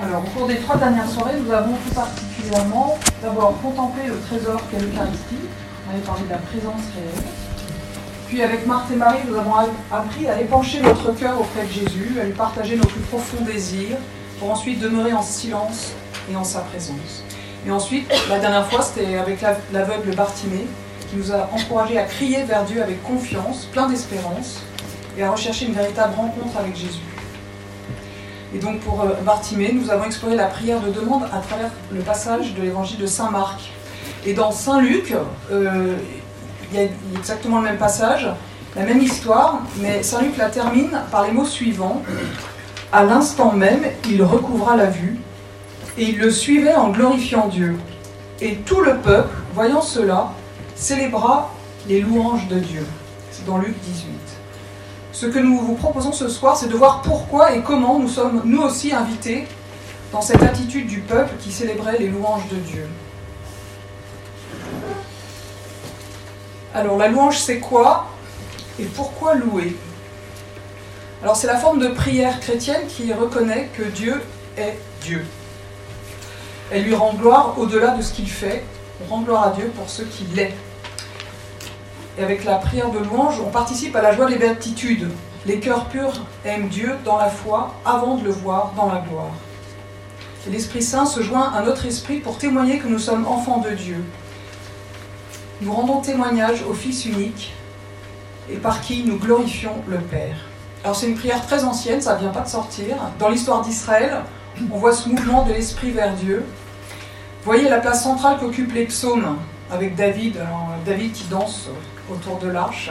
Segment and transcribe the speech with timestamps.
[0.00, 4.60] Alors, au cours des trois dernières soirées, nous avons tout particulièrement d'abord contemplé le trésor
[4.70, 5.48] qu'est l'Eucharistie.
[5.86, 7.24] On avait parlé de la présence réelle.
[8.26, 9.54] Puis, avec Marthe et Marie, nous avons
[9.90, 13.96] appris à épancher notre cœur auprès de Jésus, à lui partager nos plus profonds désirs,
[14.38, 15.92] pour ensuite demeurer en silence
[16.30, 17.24] et en sa présence.
[17.66, 19.40] Et ensuite, la dernière fois, c'était avec
[19.72, 20.66] l'aveugle Bartimée,
[21.10, 24.60] qui nous a encouragés à crier vers Dieu avec confiance, plein d'espérance,
[25.16, 27.00] et à rechercher une véritable rencontre avec Jésus.
[28.54, 32.00] Et donc pour euh, Bartimée, nous avons exploré la prière de demande à travers le
[32.00, 33.70] passage de l'évangile de Saint Marc.
[34.24, 35.14] Et dans Saint Luc,
[35.50, 35.96] euh,
[36.70, 38.28] il y a exactement le même passage,
[38.76, 42.02] la même histoire, mais Saint Luc la termine par les mots suivants.
[42.92, 45.18] À l'instant même, il recouvra la vue,
[45.98, 47.76] et il le suivait en glorifiant Dieu.
[48.40, 50.32] Et tout le peuple, voyant cela,
[50.78, 51.50] célébra
[51.88, 52.86] les louanges de Dieu.
[53.30, 54.08] C'est dans Luc 18.
[55.12, 58.42] Ce que nous vous proposons ce soir, c'est de voir pourquoi et comment nous sommes
[58.44, 59.46] nous aussi invités
[60.12, 62.88] dans cette attitude du peuple qui célébrait les louanges de Dieu.
[66.74, 68.06] Alors la louange, c'est quoi
[68.78, 69.76] et pourquoi louer?
[71.22, 74.22] Alors c'est la forme de prière chrétienne qui reconnaît que Dieu
[74.56, 75.26] est Dieu.
[76.70, 78.62] Elle lui rend gloire au-delà de ce qu'il fait.
[79.02, 80.54] On rend gloire à Dieu pour ce qu'il est.
[82.18, 85.08] Et avec la prière de louange, on participe à la joie des béatitudes.
[85.46, 89.30] Les cœurs purs aiment Dieu dans la foi avant de le voir dans la gloire.
[90.46, 93.70] Et l'Esprit Saint se joint à notre esprit pour témoigner que nous sommes enfants de
[93.70, 94.02] Dieu.
[95.60, 97.52] Nous rendons témoignage au Fils unique
[98.50, 100.36] et par qui nous glorifions le Père.
[100.82, 102.96] Alors c'est une prière très ancienne, ça ne vient pas de sortir.
[103.20, 104.22] Dans l'histoire d'Israël,
[104.72, 106.44] on voit ce mouvement de l'Esprit vers Dieu.
[107.44, 109.36] Voyez la place centrale qu'occupent les psaumes
[109.70, 110.38] avec David,
[110.84, 111.68] David qui danse
[112.10, 112.90] autour de l'arche.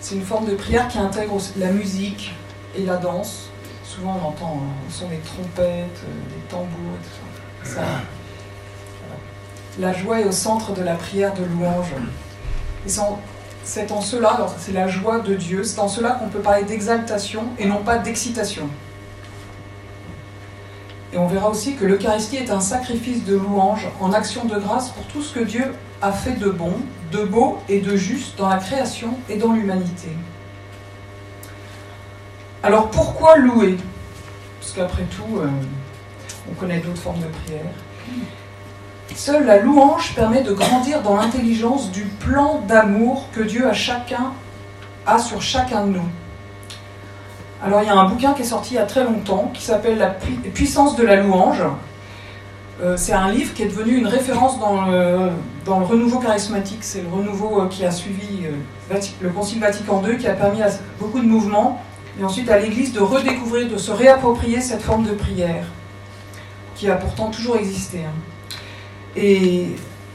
[0.00, 2.34] C'est une forme de prière qui intègre la musique
[2.76, 3.48] et la danse.
[3.84, 6.98] Souvent, on entend le son des trompettes, des tambours,
[7.62, 7.82] tout ça.
[9.78, 11.92] La joie est au centre de la prière de louange.
[12.86, 12.90] Et
[13.64, 17.44] c'est en cela, c'est la joie de Dieu, c'est en cela qu'on peut parler d'exaltation
[17.58, 18.68] et non pas d'excitation.
[21.12, 24.90] Et on verra aussi que l'Eucharistie est un sacrifice de louange en action de grâce
[24.90, 25.72] pour tout ce que Dieu
[26.04, 26.74] a fait de bon,
[27.12, 30.08] de beau et de juste dans la création et dans l'humanité.
[32.62, 33.78] Alors pourquoi louer?
[34.60, 35.48] Parce qu'après tout, euh,
[36.50, 37.64] on connaît d'autres formes de prière.
[39.14, 43.72] Seule la louange permet de grandir dans l'intelligence du plan d'amour que Dieu a
[45.06, 46.08] a sur chacun de nous.
[47.64, 49.62] Alors il y a un bouquin qui est sorti il y a très longtemps qui
[49.62, 51.62] s'appelle La puissance de la louange.
[52.82, 55.30] Euh, c'est un livre qui est devenu une référence dans le,
[55.66, 56.82] renouveau charismatique.
[56.82, 60.62] C'est le renouveau euh, qui a suivi euh, le Concile Vatican II qui a permis
[60.62, 61.80] à beaucoup de mouvements
[62.20, 65.64] et ensuite à l'Église de redécouvrir, de se réapproprier cette forme de prière
[66.74, 67.98] qui a pourtant toujours existé.
[67.98, 68.56] Hein.
[69.16, 69.66] Et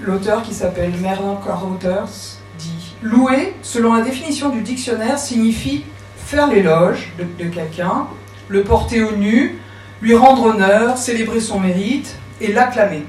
[0.02, 5.86] l'auteur qui s'appelle Merlin Carothers dit Louer, selon la définition du dictionnaire, signifie
[6.18, 8.08] faire l'éloge de, quelqu'un,
[8.50, 9.58] le porter au nu,
[10.02, 13.06] lui rendre honneur, célébrer son mérite et l'acclamer.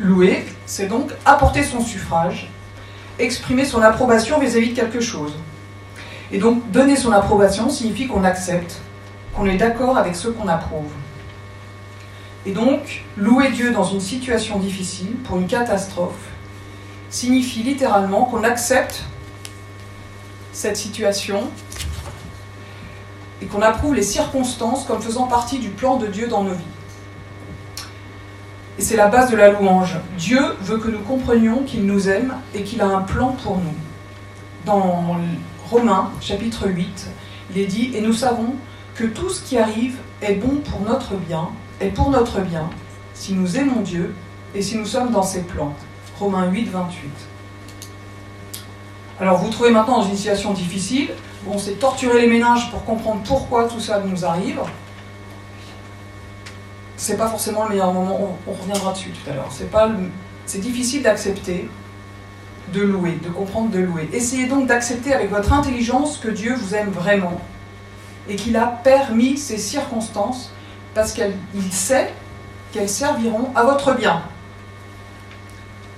[0.00, 2.50] Louer, c'est donc apporter son suffrage,
[3.18, 5.34] exprimer son approbation vis-à-vis de quelque chose.
[6.32, 8.80] Et donc donner son approbation signifie qu'on accepte,
[9.34, 10.90] qu'on est d'accord avec ce qu'on approuve.
[12.46, 16.12] Et donc, louer Dieu dans une situation difficile, pour une catastrophe,
[17.08, 19.04] signifie littéralement qu'on accepte
[20.52, 21.44] cette situation
[23.40, 26.64] et qu'on approuve les circonstances comme faisant partie du plan de Dieu dans nos vies.
[28.78, 29.96] Et c'est la base de la louange.
[30.18, 33.74] Dieu veut que nous comprenions qu'il nous aime et qu'il a un plan pour nous.
[34.64, 35.16] Dans
[35.70, 37.08] Romains chapitre 8,
[37.50, 38.54] il est dit, et nous savons
[38.94, 41.48] que tout ce qui arrive est bon pour notre bien,
[41.80, 42.68] est pour notre bien,
[43.12, 44.14] si nous aimons Dieu
[44.54, 45.74] et si nous sommes dans ses plans.
[46.18, 47.10] Romains 8, 28.
[49.20, 51.10] Alors vous, trouvez maintenant dans une situation difficile,
[51.48, 54.60] on s'est torturé les méninges pour comprendre pourquoi tout ça nous arrive.
[56.96, 59.48] C'est pas forcément le meilleur moment, on, reviendra dessus tout à l'heure.
[59.50, 59.90] C'est pas
[60.46, 61.68] c'est difficile d'accepter
[62.72, 64.08] de louer, de comprendre de louer.
[64.12, 67.40] Essayez donc d'accepter avec votre intelligence que Dieu vous aime vraiment
[68.28, 70.52] et qu'il a permis ces circonstances
[70.94, 72.12] parce qu'il sait
[72.72, 74.22] qu'elles serviront à votre bien.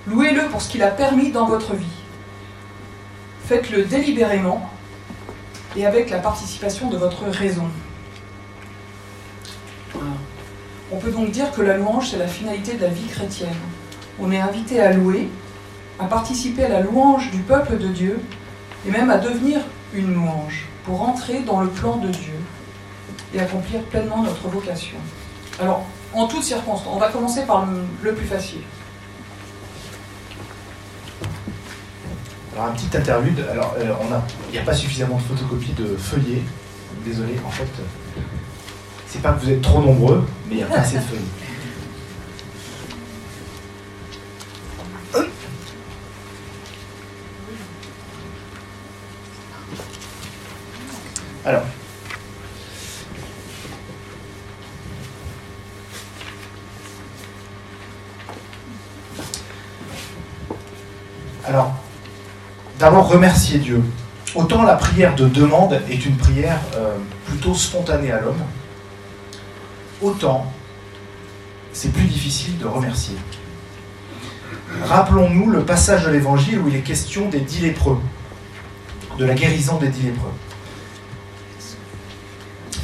[0.07, 1.85] Louez-le pour ce qu'il a permis dans votre vie.
[3.45, 4.69] Faites-le délibérément
[5.75, 7.69] et avec la participation de votre raison.
[10.91, 13.49] On peut donc dire que la louange, c'est la finalité de la vie chrétienne.
[14.19, 15.27] On est invité à louer,
[15.99, 18.19] à participer à la louange du peuple de Dieu
[18.87, 19.59] et même à devenir
[19.93, 22.33] une louange pour entrer dans le plan de Dieu
[23.33, 24.97] et accomplir pleinement notre vocation.
[25.59, 27.67] Alors, en toutes circonstances, on va commencer par
[28.01, 28.61] le, plus facile.
[32.53, 33.45] Alors, un petit interlude.
[33.51, 33.93] Alors, euh,
[34.49, 36.43] il n'y a pas suffisamment de photocopies de feuillets.
[37.03, 37.67] Désolé, en fait,
[39.07, 41.21] c'est pas que vous êtes trop nombreux, mais il n'y a pas assez de feuillets.
[51.45, 51.63] Alors,
[61.45, 61.73] alors,
[62.79, 63.81] d'abord remercier Dieu.
[64.35, 68.41] Autant la prière de demande est une prière euh, plutôt spontanée à l'homme,
[70.01, 70.51] autant
[71.73, 73.15] c'est plus difficile de remercier.
[74.83, 77.99] Rappelons-nous le passage de l'Évangile où il est question des dix lépreux,
[79.17, 80.31] de la guérison des dix lépreux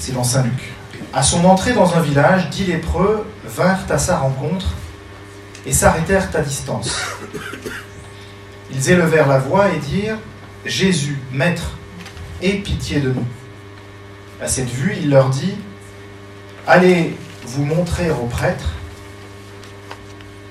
[0.03, 0.73] c'est dans Saint Luc.
[1.13, 4.73] À son entrée dans un village, dix lépreux vinrent à sa rencontre
[5.65, 6.99] et s'arrêtèrent à distance.
[8.69, 10.17] Ils élevèrent la voix et dirent
[10.65, 11.77] Jésus, Maître,
[12.41, 13.25] aie pitié de nous.
[14.41, 15.55] À cette vue, il leur dit
[16.65, 18.69] Allez vous montrer au prêtre.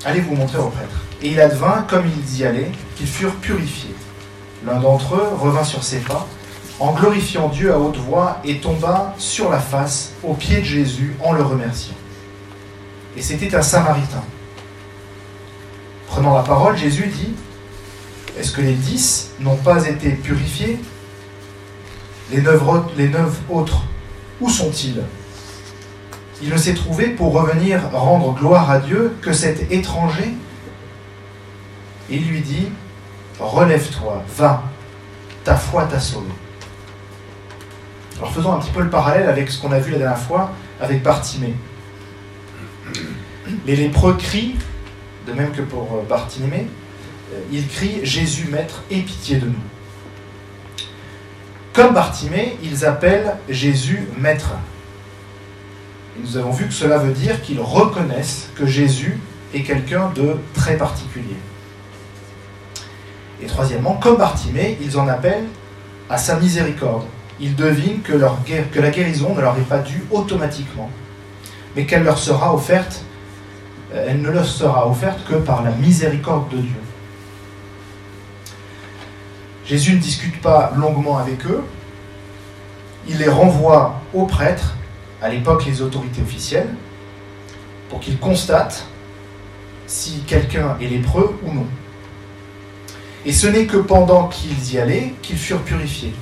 [0.04, 1.00] Allez vous montrer au prêtre.
[1.22, 3.94] Et il advint, comme ils y allaient, qu'ils furent purifiés.
[4.66, 6.26] L'un d'entre eux revint sur ses pas
[6.80, 11.14] en glorifiant Dieu à haute voix et tomba sur la face aux pieds de Jésus
[11.22, 11.94] en le remerciant.
[13.16, 14.24] Et c'était un Samaritain.
[16.08, 17.34] Prenant la parole, Jésus dit,
[18.38, 20.78] Est-ce que les dix n'ont pas été purifiés?
[22.30, 22.60] Les neuf,
[22.96, 23.82] les neuf autres,
[24.40, 25.02] où sont-ils?
[26.42, 30.34] Il ne s'est trouvé pour revenir rendre gloire à Dieu que cet étranger.
[32.10, 32.68] Il lui dit,
[33.38, 34.62] Relève-toi, va,
[35.44, 36.28] ta foi t'a sauvé.
[38.18, 40.52] Alors faisons un petit peu le parallèle avec ce qu'on a vu la dernière fois
[40.80, 41.54] avec Bartimée.
[43.66, 44.56] Les lépreux crient,
[45.26, 46.66] de même que pour euh, Bartimée,
[47.32, 50.86] euh, ils crient Jésus Maître, aie pitié de nous.
[51.72, 54.52] Comme Bartimée, ils appellent Jésus Maître.
[56.20, 59.18] Nous avons vu que cela veut dire qu'ils reconnaissent que Jésus
[59.54, 61.36] est quelqu'un de très particulier.
[63.40, 65.48] Et troisièmement, comme Bartimée, ils en appellent
[66.08, 67.04] à sa miséricorde
[67.42, 70.88] ils devinent que, que la guérison ne leur est pas due automatiquement,
[71.74, 73.04] mais qu'elle leur sera offerte,
[73.92, 76.80] euh, elle ne leur sera offerte que par la miséricorde de Dieu.
[79.66, 81.64] Jésus ne discute pas longuement avec eux,
[83.08, 84.76] il les renvoie aux prêtres,
[85.22, 86.68] à l'époque les autorités officielles,
[87.88, 88.86] pour qu'ils constatent
[89.86, 91.66] si quelqu'un est lépreux ou non.
[93.24, 96.12] Et ce n'est que pendant qu'ils y allaient qu'ils furent purifiés.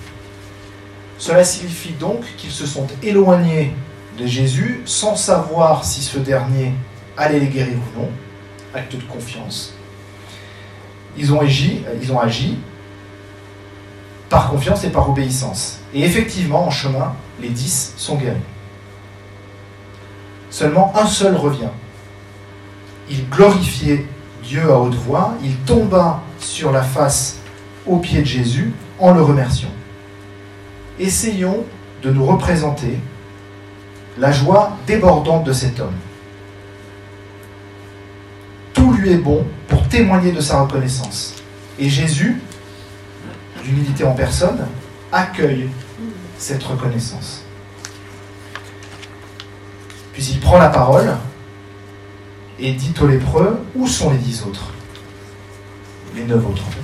[1.17, 3.73] Cela signifie donc qu'ils se sont éloignés
[4.19, 6.73] de Jésus sans savoir si ce dernier
[7.17, 8.09] allait les guérir ou non.
[8.75, 9.75] Acte de confiance.
[11.17, 12.59] Ils ont agi, ils ont agi
[14.29, 15.81] par confiance et par obéissance.
[15.93, 18.37] Et effectivement, en chemin, les dix sont guéris.
[20.51, 21.71] Seulement un seul revient.
[23.09, 24.07] Il glorifiait
[24.43, 27.39] Dieu à haute voix, il tomba sur la face
[27.87, 29.71] aux pieds de Jésus en le remerciant
[31.01, 31.65] essayons
[32.03, 32.99] de nous représenter
[34.19, 35.95] la joie débordante de cet homme.
[38.75, 41.35] Tout lui est bon pour témoigner de sa reconnaissance.
[41.79, 42.41] Et Jésus,
[43.65, 44.67] d'humilité en personne,
[45.11, 45.69] accueille
[46.39, 47.40] cette reconnaissance.
[50.29, 51.17] Il prend la parole
[52.59, 54.73] et dit aux lépreux, où sont les dix autres?
[56.15, 56.81] Les neuf autres en fait.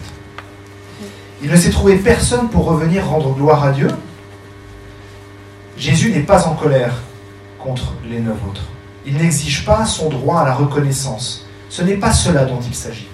[1.43, 3.89] Il ne s'est trouvé personne pour revenir rendre gloire à Dieu,
[5.77, 6.95] Jésus n'est pas en colère
[7.59, 8.63] contre les neuf autres.
[9.05, 11.47] Il n'exige pas son droit à la reconnaissance.
[11.69, 13.09] Ce n'est pas cela dont il s'agit.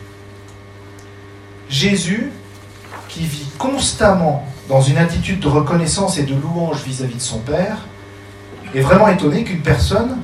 [1.68, 2.30] Jésus,
[3.08, 7.78] qui vit constamment dans une attitude de reconnaissance et de louange vis-à-vis de son Père,
[8.74, 10.18] est vraiment étonné qu'une personne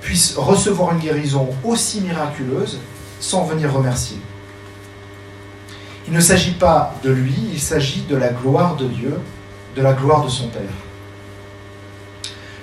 [0.00, 2.78] puisse recevoir une guérison aussi miraculeuse
[3.20, 4.18] sans venir remercier.
[6.06, 9.18] Il ne s'agit pas de lui, il s'agit de la gloire de Dieu,
[9.74, 10.62] de la gloire de son Père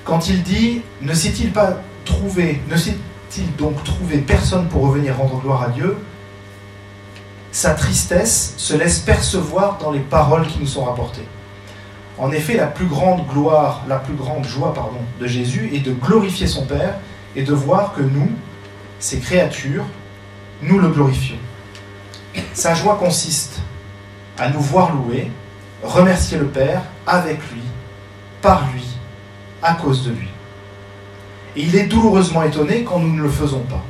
[0.03, 5.39] quand il dit Ne s'est-il pas trouvé, ne s'est-il donc trouvé personne pour revenir rendre
[5.39, 5.97] gloire à Dieu
[7.51, 11.25] Sa tristesse se laisse percevoir dans les paroles qui nous sont rapportées.
[12.17, 14.73] En effet, la plus grande gloire, la plus grande joie
[15.19, 16.95] de Jésus est de glorifier son Père
[17.35, 18.29] et de voir que nous,
[18.99, 19.85] ses créatures,
[20.61, 21.37] nous le glorifions.
[22.53, 23.61] Sa joie consiste
[24.37, 25.31] à nous voir louer
[25.83, 27.61] remercier le Père avec lui,
[28.41, 28.85] par lui,
[29.61, 30.27] à cause de lui.
[31.55, 33.83] Et il est douloureusement étonné quand nous ne le faisons pas.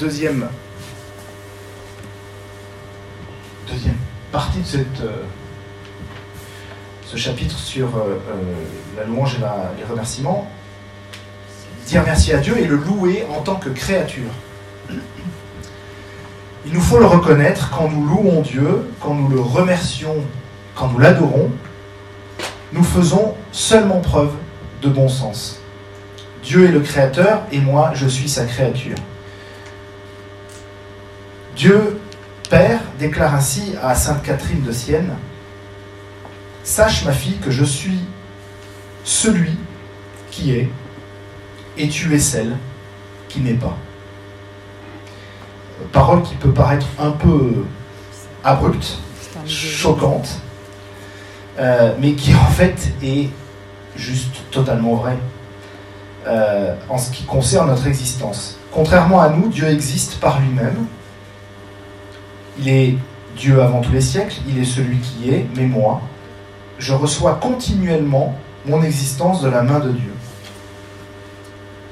[0.00, 0.48] Deuxième,
[4.32, 5.10] partie de euh,
[7.04, 8.34] ce chapitre sur euh, euh,
[8.96, 10.50] la louange et les remerciements,
[11.86, 14.30] dire merci à Dieu et le louer en tant que créature.
[16.64, 20.16] Il nous faut le reconnaître quand nous louons Dieu, quand nous le remercions,
[20.76, 21.50] quand nous l'adorons,
[22.72, 24.32] nous faisons seulement preuve
[24.80, 25.60] de bon sens.
[26.42, 28.96] Dieu est le créateur et moi je suis sa créature.
[31.60, 32.00] Dieu
[32.48, 35.12] Père déclare ainsi à Sainte Catherine de Sienne,
[36.64, 38.00] Sache ma fille que je suis
[39.04, 39.58] celui
[40.30, 40.70] qui est
[41.76, 42.56] et tu es celle
[43.28, 43.76] qui n'est pas.
[45.92, 47.66] Parole qui peut paraître un peu
[48.42, 48.98] abrupte,
[49.46, 50.40] choquante,
[51.58, 53.28] euh, mais qui en fait est
[53.96, 55.18] juste totalement vraie
[56.26, 58.56] euh, en ce qui concerne notre existence.
[58.72, 60.86] Contrairement à nous, Dieu existe par lui-même.
[62.58, 62.96] Il est
[63.36, 66.00] Dieu avant tous les siècles, il est celui qui est, mais moi,
[66.78, 68.34] je reçois continuellement
[68.66, 70.12] mon existence de la main de Dieu.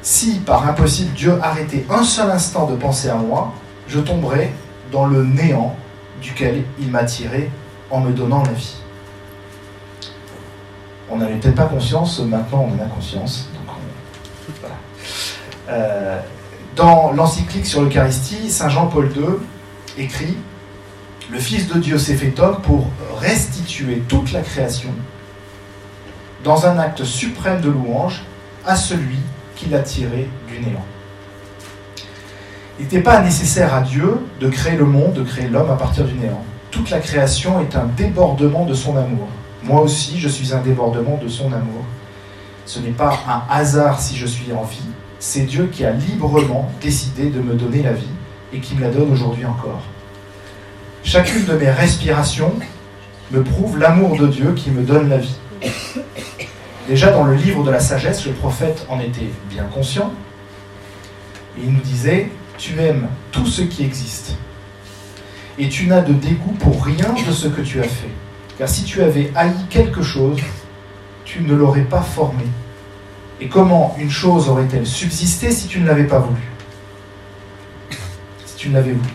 [0.03, 3.53] Si par impossible Dieu arrêtait un seul instant de penser à moi,
[3.89, 4.53] je tomberais
[4.93, 5.75] dans le néant
[6.23, 7.51] duquel il m'a tiré
[7.91, 8.77] en me donnant la vie.
[11.11, 13.49] On n'avait peut-être pas conscience, maintenant on en a conscience.
[15.71, 16.21] Euh,
[16.77, 19.25] dans l'encyclique sur l'Eucharistie, Saint Jean-Paul II
[19.99, 20.37] écrit
[21.31, 22.87] Le Fils de Dieu s'est fait homme pour
[23.21, 24.91] restituer toute la création
[26.45, 28.23] dans un acte suprême de louange
[28.65, 29.19] à celui
[29.57, 30.85] qui l'a tiré du néant.
[32.79, 36.05] Il n'était pas nécessaire à Dieu de créer le monde, de créer l'homme à partir
[36.05, 36.45] du néant.
[36.71, 39.27] Toute la création est un débordement de son amour.
[39.65, 41.85] Moi aussi, je suis un débordement de son amour.
[42.67, 44.79] Ce n'est pas un hasard si je suis en vie,
[45.19, 48.07] c'est Dieu qui a librement décidé de me donner la vie
[48.53, 49.83] et qui me la donne aujourd'hui encore.
[51.05, 52.53] Chacune de mes respirations
[53.31, 55.39] me prouve l'amour de Dieu qui me donne la vie.
[56.89, 60.13] Déjà dans le livre de la sagesse, le prophète en était bien conscient.
[61.59, 64.37] Et il nous disait, tu aimes tout ce qui existe.
[65.59, 68.11] Et tu n'as de dégoût pour rien de ce que tu as fait.
[68.59, 70.39] Car si tu avais haï quelque chose,
[71.25, 72.45] tu ne l'aurais pas formé.
[73.41, 76.41] Et comment une chose aurait-elle subsisté si tu ne l'avais pas voulu?
[78.59, 79.09] Tu ne l'avais voulu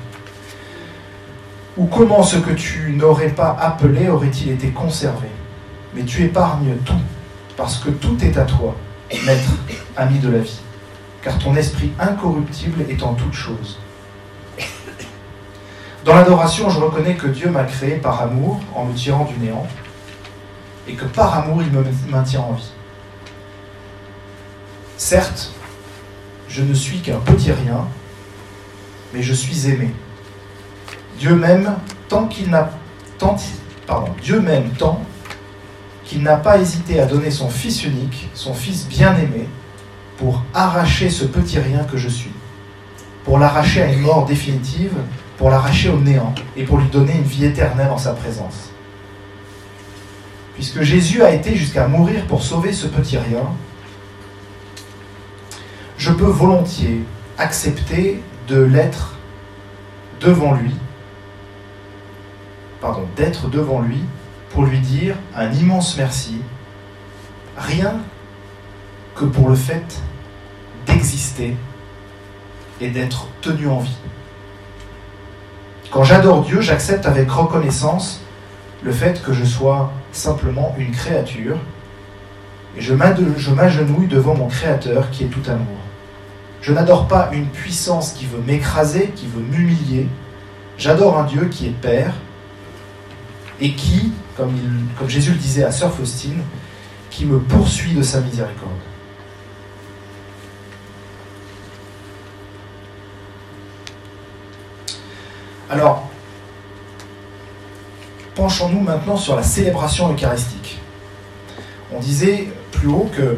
[1.75, 5.27] Ou comment ce que tu n'aurais pas appelé aurait-il été conservé?
[5.93, 7.01] Mais tu épargnes tout
[7.57, 8.73] parce que tout est à toi,
[9.25, 9.51] maître,
[9.97, 10.59] ami de la vie,
[11.21, 13.79] car ton esprit incorruptible est en toutes choses.
[16.05, 19.67] Dans l'adoration, je reconnais que Dieu m'a créé par amour en me tirant du néant,
[20.87, 22.71] et que par amour, il me maintient en vie.
[24.97, 25.51] Certes,
[26.47, 27.87] je ne suis qu'un petit rien,
[29.13, 29.93] mais je suis aimé.
[31.19, 31.75] Dieu m'aime
[32.09, 32.71] tant qu'il n'a
[33.17, 33.37] tant
[36.03, 39.47] qu'il n'a pas hésité à donner son Fils unique, son Fils bien-aimé,
[40.17, 42.31] pour arracher ce petit rien que je suis,
[43.23, 44.95] pour l'arracher à une mort définitive,
[45.37, 48.71] pour l'arracher au néant et pour lui donner une vie éternelle en sa présence.
[50.55, 53.45] Puisque Jésus a été jusqu'à mourir pour sauver ce petit rien,
[55.97, 57.03] je peux volontiers
[57.37, 58.21] accepter
[58.53, 59.15] de l'être
[60.21, 60.75] devant lui,
[62.81, 63.99] pardon, d'être devant lui
[64.51, 66.37] pour lui dire un immense merci,
[67.57, 67.95] rien
[69.15, 69.99] que pour le fait
[70.85, 71.57] d'exister
[72.79, 73.97] et d'être tenu en vie.
[75.89, 78.21] Quand j'adore Dieu, j'accepte avec reconnaissance
[78.83, 81.57] le fait que je sois simplement une créature
[82.77, 85.82] et je m'agenouille devant mon Créateur qui est tout amour.
[86.63, 90.07] Je n'adore pas une puissance qui veut m'écraser, qui veut m'humilier.
[90.77, 92.13] J'adore un Dieu qui est Père
[93.59, 94.55] et qui, comme,
[95.07, 96.41] Jésus le disait à Sœur Faustine,
[97.09, 98.71] qui me poursuit de sa miséricorde.
[105.69, 106.07] Alors,
[108.35, 110.79] penchons-nous maintenant sur la célébration eucharistique.
[111.91, 113.37] On disait plus haut que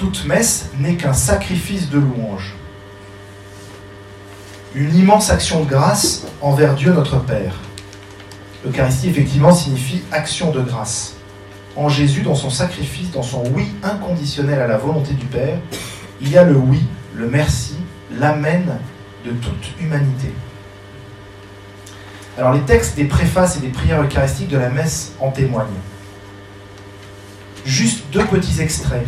[0.00, 2.54] toute messe n'est qu'un sacrifice de louange,
[4.74, 7.52] une immense action de grâce envers Dieu notre Père.
[8.64, 11.16] L'Eucharistie, effectivement, signifie action de grâce.
[11.76, 15.58] En Jésus, dans son sacrifice, dans son oui inconditionnel à la volonté du Père,
[16.22, 16.80] il y a le oui,
[17.14, 17.74] le merci,
[18.18, 18.78] l'amen
[19.26, 20.32] de toute humanité.
[22.38, 25.68] Alors les textes des préfaces et des prières eucharistiques de la messe en témoignent.
[27.66, 29.06] Juste deux petits extraits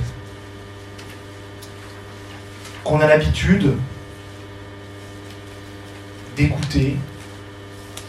[2.92, 3.72] qu'on a l'habitude
[6.37, 6.99] d'écouter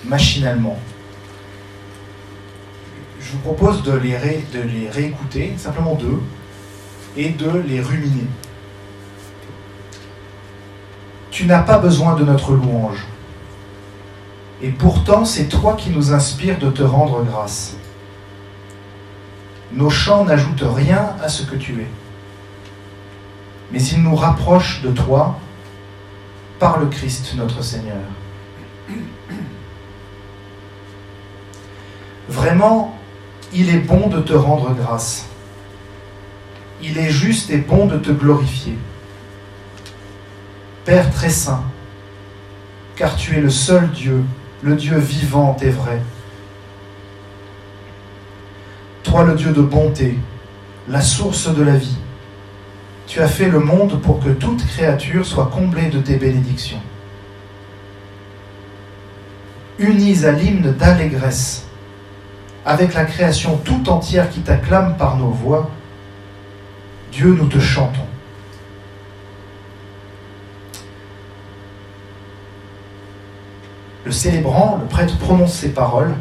[0.04, 0.78] machinalement.
[3.22, 4.18] Je vous propose de les,
[4.52, 6.20] de les réécouter, simplement deux,
[7.16, 8.28] et de les ruminer.
[11.32, 13.08] Tu n'as pas besoin de notre louange.
[14.62, 17.78] Et pourtant, c'est toi qui nous inspires de te rendre grâce.
[19.72, 22.03] Nos chants n'ajoutent rien à ce que tu es.
[23.72, 25.40] Mais ils nous rapprochent de toi
[26.60, 27.98] par le Christ notre Seigneur.
[32.30, 32.98] Vraiment,
[33.54, 35.28] il est bon de te rendre grâce.
[36.82, 38.78] Il est juste et bon de te glorifier.
[40.86, 41.64] Père très saint,
[42.96, 44.24] car tu es le seul Dieu,
[44.62, 46.02] le Dieu vivant et vrai.
[49.04, 50.18] Toi le Dieu de bonté,
[50.90, 51.98] la source de la vie,
[53.14, 56.82] tu as fait le monde pour que toute créature soit comblée de tes bénédictions.
[59.78, 61.68] Unis à l'hymne d'allégresse,
[62.66, 65.70] avec la création tout entière qui t'acclame par nos voix,
[67.12, 68.08] Dieu, nous te chantons.
[74.06, 76.16] Le célébrant, le prêtre prononce ces paroles,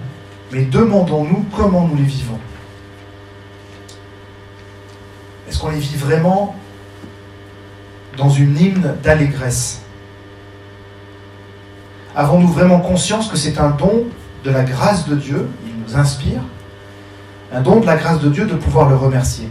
[0.53, 2.39] mais demandons-nous comment nous les vivons.
[5.49, 6.55] Est-ce qu'on les vit vraiment
[8.17, 9.83] dans une hymne d'allégresse.
[12.15, 14.05] Avons-nous vraiment conscience que c'est un don
[14.45, 16.43] de la grâce de Dieu, il nous inspire,
[17.53, 19.49] un don de la grâce de Dieu de pouvoir le remercier?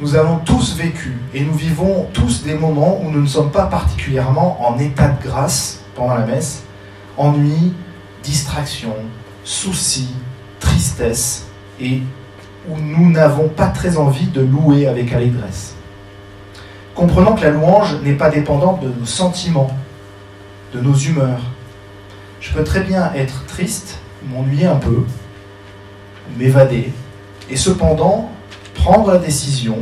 [0.00, 3.66] Nous avons tous vécu et nous vivons tous des moments où nous ne sommes pas
[3.66, 6.62] particulièrement en état de grâce pendant la messe,
[7.16, 7.72] ennui,
[8.22, 8.94] distraction,
[9.42, 10.14] soucis,
[10.60, 11.46] tristesse,
[11.80, 12.02] et
[12.68, 15.74] où nous n'avons pas très envie de louer avec allégresse.
[16.98, 19.70] Comprenons que la louange n'est pas dépendante de nos sentiments,
[20.74, 21.42] de nos humeurs.
[22.40, 25.04] Je peux très bien être triste, m'ennuyer un peu,
[26.36, 26.92] m'évader,
[27.48, 28.32] et cependant
[28.74, 29.78] prendre la décision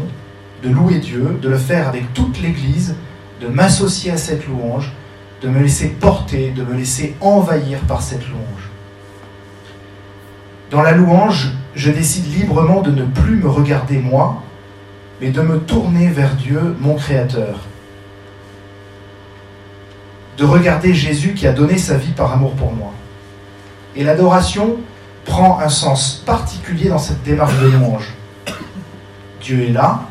[0.63, 2.97] de louer Dieu, de le faire avec toute l'Église,
[3.41, 4.93] de m'associer à cette louange,
[5.41, 8.71] de me laisser porter, de me laisser envahir par cette louange.
[10.71, 14.43] Dans la louange, je décide librement de ne plus me regarder moi,
[15.21, 17.61] mais de me tourner vers Dieu, mon Créateur.
[20.37, 22.93] De regarder Jésus qui a donné sa vie par amour pour moi.
[23.95, 24.77] Et l'adoration
[25.25, 28.13] prend un sens particulier dans cette démarche de louange.
[29.41, 30.03] Dieu est là,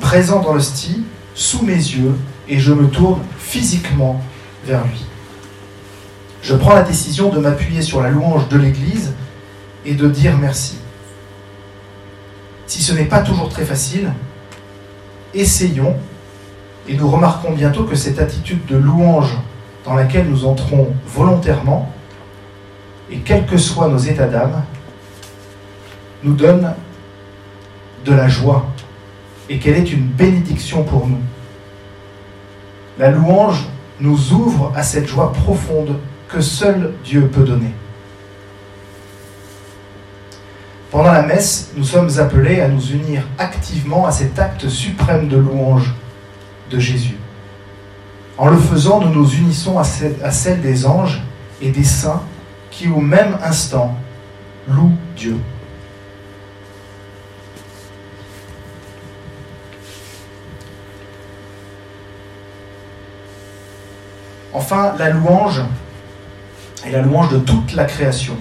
[0.00, 1.02] présent dans style,
[1.34, 2.14] sous mes yeux,
[2.48, 4.22] et je me tourne physiquement
[4.66, 5.04] vers lui.
[6.42, 9.12] Je prends la décision de m'appuyer sur la louange de l'Église
[9.86, 10.78] et de dire merci.
[12.66, 14.12] Si ce n'est pas toujours très facile,
[15.34, 15.96] essayons
[16.88, 19.36] et nous remarquons bientôt que cette attitude de louange
[19.84, 21.92] dans laquelle nous entrons volontairement,
[23.10, 24.62] et quels que soient nos états d'âme,
[26.22, 26.72] nous donne
[28.04, 28.66] de la joie
[29.48, 31.20] et qu'elle est une bénédiction pour nous.
[32.98, 33.66] La louange
[34.00, 35.98] nous ouvre à cette joie profonde
[36.28, 37.72] que seul Dieu peut donner.
[40.94, 45.36] Pendant la messe, nous sommes appelés à nous unir activement à cet acte suprême de
[45.36, 45.92] louange
[46.70, 47.16] de Jésus.
[48.38, 51.20] En le faisant, nous nous unissons à celle des anges
[51.60, 52.22] et des saints
[52.70, 53.98] qui, au même instant,
[54.68, 55.36] louent Dieu.
[64.52, 65.60] Enfin, la louange
[66.86, 68.36] est la louange de toute la création.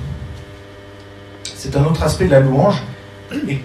[1.63, 2.84] C'est un autre aspect de la louange,
[3.47, 3.58] et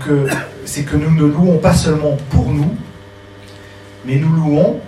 [0.64, 2.76] c'est que nous ne louons pas seulement pour nous,
[4.06, 4.78] mais nous louons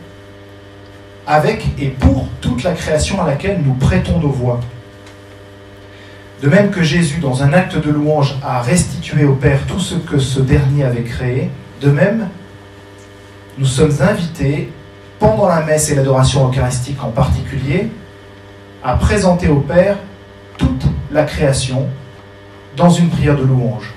[1.27, 4.61] avec et pour toute la création à laquelle nous prêtons nos voix.
[6.40, 9.96] De même que Jésus, dans un acte de louange, a restitué au Père tout ce
[9.96, 12.29] que ce dernier avait créé, de même,
[13.59, 14.70] nous sommes invités
[15.18, 17.88] pendant la messe et l'adoration eucharistique en particulier,
[18.85, 19.96] à présenter au Père
[20.59, 21.88] toute la création
[22.76, 23.92] dans une prière de louange.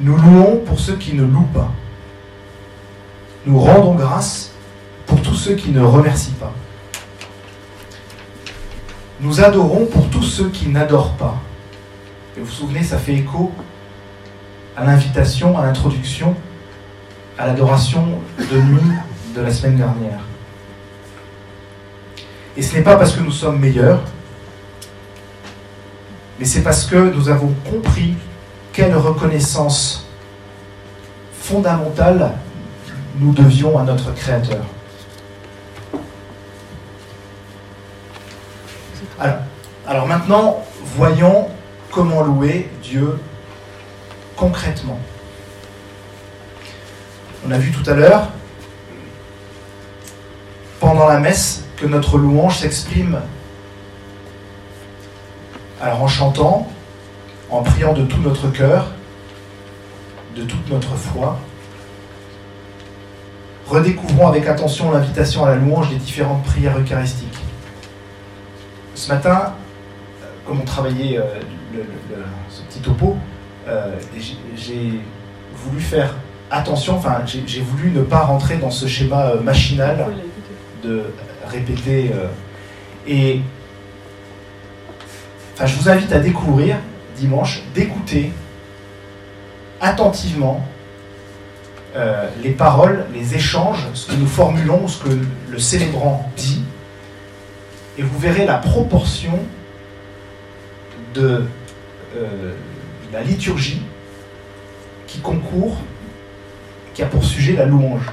[0.00, 1.70] Nous louons pour ceux qui ne louent pas.
[3.46, 4.52] Nous rendons grâce
[5.06, 6.52] pour tous ceux qui ne remercient pas.
[9.20, 11.36] Nous adorons pour tous ceux qui n'adorent pas.
[12.36, 13.52] Et vous vous souvenez, ça fait écho
[14.76, 16.34] à l'invitation, à l'introduction
[17.40, 18.06] à l'adoration
[18.38, 18.92] de nuit
[19.34, 20.20] de la semaine dernière.
[22.54, 24.02] Et ce n'est pas parce que nous sommes meilleurs,
[26.40, 28.14] mais c'est parce que nous avons compris
[28.72, 30.06] quelle reconnaissance
[31.38, 32.32] fondamentale
[33.18, 34.64] nous devions à notre Créateur.
[39.86, 40.64] Alors, maintenant,
[40.96, 41.48] voyons
[41.90, 43.18] comment louer Dieu
[44.36, 44.98] concrètement.
[47.46, 48.28] On a vu tout à l'heure,
[50.78, 53.20] pendant la messe, que notre louange s'exprime
[55.80, 56.68] alors en chantant,
[57.50, 58.86] en priant de tout notre cœur,
[60.36, 61.38] de toute notre foi,
[63.66, 67.38] redécouvrons avec attention l'invitation à la louange des différentes prières eucharistiques.
[68.94, 69.54] Ce matin,
[70.46, 71.22] comme on travaillait euh,
[72.48, 73.16] ce petit topo,
[73.68, 73.96] euh,
[74.56, 75.00] j'ai
[75.54, 76.14] voulu faire
[76.50, 80.06] attention, enfin j'ai voulu ne pas rentrer dans ce schéma euh, machinal
[80.82, 81.04] de
[81.46, 82.12] répéter.
[83.06, 83.40] et
[85.66, 86.76] je vous invite à découvrir
[87.16, 88.32] dimanche, d'écouter
[89.80, 90.64] attentivement
[92.42, 95.18] les paroles, les échanges, ce que nous formulons, ce que
[95.50, 96.62] le célébrant dit,
[97.98, 99.38] et vous verrez la proportion
[101.14, 101.44] de
[102.16, 102.54] euh,
[103.12, 103.82] la liturgie
[105.06, 105.76] qui concourt,
[106.94, 108.06] qui a pour sujet la louange.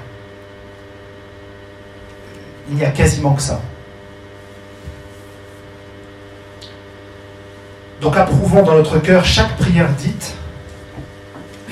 [2.69, 3.61] Il n'y a quasiment que ça.
[8.01, 10.35] Donc approuvons dans notre cœur chaque prière dite,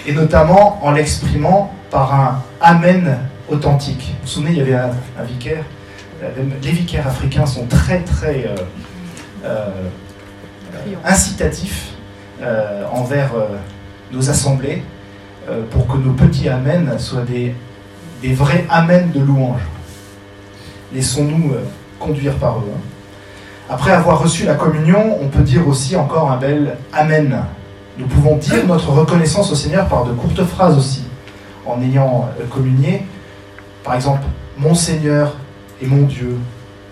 [0.07, 4.07] et notamment en l'exprimant par un Amen authentique.
[4.07, 5.63] Vous vous souvenez, il y avait un, vicaire,
[6.23, 6.29] euh,
[6.63, 8.55] les vicaires africains sont très très euh,
[12.41, 13.45] euh, envers euh,
[14.11, 14.83] nos assemblées
[15.69, 17.53] pour que nos petits amens soient des,
[18.23, 19.61] des vrais amens de louange.
[20.91, 21.53] Laissons-nous
[21.99, 22.71] conduire par eux.
[22.73, 22.94] Hein.
[23.69, 27.43] Après avoir reçu la communion, on peut dire aussi encore un bel Amen.
[27.97, 31.03] Nous pouvons dire notre reconnaissance au Seigneur par de courtes phrases aussi,
[31.65, 33.03] en ayant communié.
[33.83, 34.21] Par exemple,
[34.57, 35.35] Mon Seigneur
[35.81, 36.37] et mon Dieu,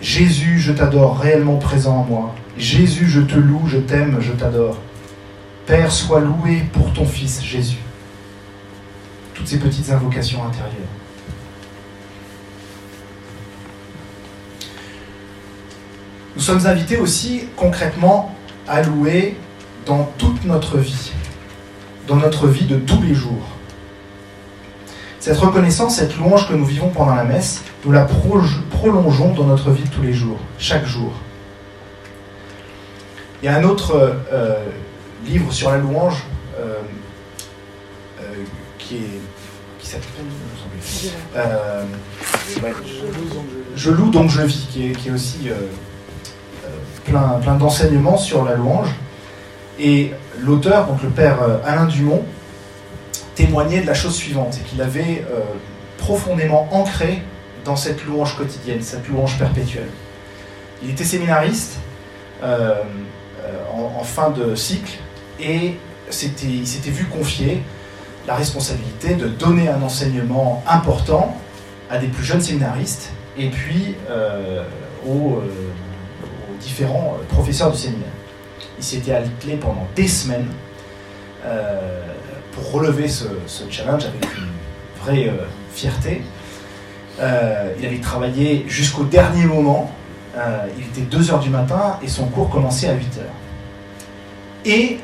[0.01, 2.35] Jésus, je t'adore réellement présent en moi.
[2.57, 4.77] Jésus, je te loue, je t'aime, je t'adore.
[5.65, 7.77] Père, sois loué pour ton Fils Jésus.
[9.33, 11.02] Toutes ces petites invocations intérieures.
[16.35, 18.33] Nous sommes invités aussi concrètement
[18.67, 19.37] à louer
[19.85, 21.11] dans toute notre vie,
[22.07, 23.47] dans notre vie de tous les jours.
[25.19, 29.71] Cette reconnaissance, cette louange que nous vivons pendant la messe, nous la prolongeons dans notre
[29.71, 31.13] vie de tous les jours, chaque jour.
[33.41, 34.65] Il y a un autre euh,
[35.25, 36.23] livre sur la louange
[36.57, 36.75] euh,
[38.21, 38.23] euh,
[38.77, 39.21] qui est
[39.79, 40.09] qui s'appelle
[43.75, 45.49] Je loue donc je vis, qui est, aussi
[47.41, 48.89] plein, d'enseignements sur la louange.
[49.79, 52.23] Et l'auteur, donc le père Alain Dumont,
[53.35, 55.25] témoignait de la chose suivante, c'est qu'il avait
[55.97, 57.23] profondément ancré
[57.65, 59.89] dans cette louange quotidienne, cette louange perpétuelle.
[60.83, 61.79] Il était séminariste,
[63.73, 64.99] en, fin de cycle
[65.39, 65.75] et
[66.09, 67.63] il s'était vu confier
[68.27, 71.35] la responsabilité de donner un enseignement important
[71.89, 74.63] à des plus jeunes séminaristes et puis euh,
[75.05, 75.49] aux, euh,
[76.63, 78.07] différents professeurs du séminaire.
[78.77, 80.47] Il s'était attelé pendant des semaines
[81.45, 81.79] euh,
[82.53, 83.25] pour relever ce,
[83.69, 85.31] challenge avec une vraie
[85.73, 86.21] fierté.
[87.19, 89.91] il avait travaillé jusqu'au dernier moment.
[90.35, 93.21] il était 2h du matin et son cours commençait à 8h.
[94.65, 94.99] Et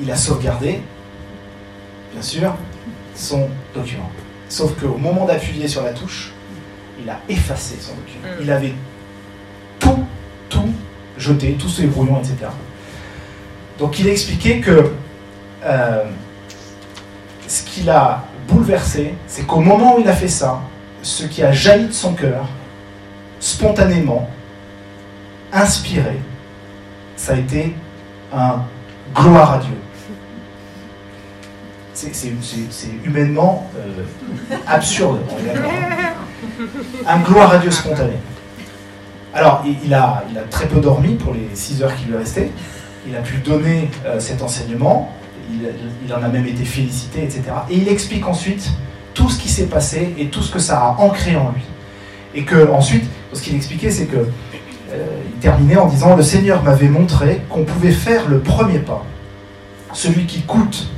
[0.00, 0.80] il a sauvegardé,
[2.12, 2.54] bien sûr,
[3.14, 4.10] son document.
[4.48, 6.32] Sauf qu'au moment d'appuyer sur la touche,
[7.00, 8.34] il a effacé son document.
[8.38, 8.42] Mm.
[8.42, 8.72] Il avait
[11.18, 12.50] jeté, tous ses brouillons, etc.
[13.78, 14.92] Donc il a expliqué que
[15.64, 16.04] euh,
[17.46, 20.60] ce qui l'a bouleversé, c'est qu'au moment où il a fait ça,
[21.02, 22.46] ce qui a jailli de son cœur,
[23.40, 24.28] spontanément,
[25.52, 26.20] inspiré,
[27.16, 27.74] ça a été
[28.32, 28.62] un
[29.14, 29.76] gloire à Dieu.
[31.94, 32.32] C'est
[33.04, 34.04] humainement euh,
[34.66, 35.20] absurde.
[37.06, 38.12] Un gloire à Dieu spontané.
[39.38, 42.50] Alors, il, a, il a très peu dormi pour les 6 heures qui lui restaient.
[43.06, 45.12] Il a pu donner euh, cet enseignement.
[45.52, 47.42] Il, en a même été félicité, etc.
[47.70, 48.68] Et il explique ensuite
[49.14, 51.62] tout ce qui s'est passé et tout ce que ça a ancré en lui.
[52.34, 56.64] Et que ensuite, ce qu'il expliquait, c'est que euh, il terminait en disant Le Seigneur
[56.64, 59.04] m'avait montré qu'on pouvait faire le premier pas,
[59.92, 60.88] celui qui coûte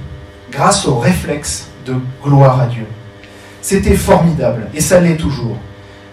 [0.51, 2.87] grâce au réflexe de gloire à Dieu.
[3.61, 5.59] C'était formidable, et ça l'est toujours.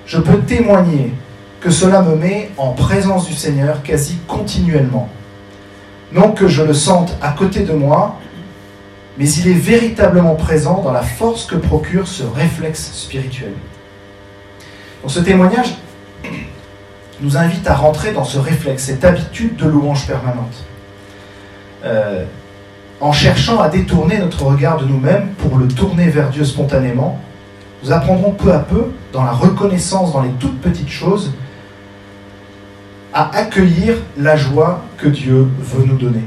[0.06, 1.14] Je peux témoigner
[1.62, 5.10] que cela me met en présence du Seigneur quasi continuellement.
[6.14, 8.20] Non que je le sente à côté de moi,
[9.18, 13.54] mais il est véritablement présent dans la force que procure ce réflexe spirituel.
[15.02, 15.76] Donc ce témoignage
[17.20, 20.66] nous invite à rentrer dans ce réflexe, cette habitude de louange permanente.
[21.84, 22.24] Euh,
[23.00, 27.20] en cherchant à détourner notre regard de nous-mêmes pour le tourner vers Dieu spontanément,
[27.84, 31.32] nous apprendrons peu à peu, dans la reconnaissance dans les toutes petites choses,
[33.14, 36.24] à accueillir la joie que Dieu veut nous donner.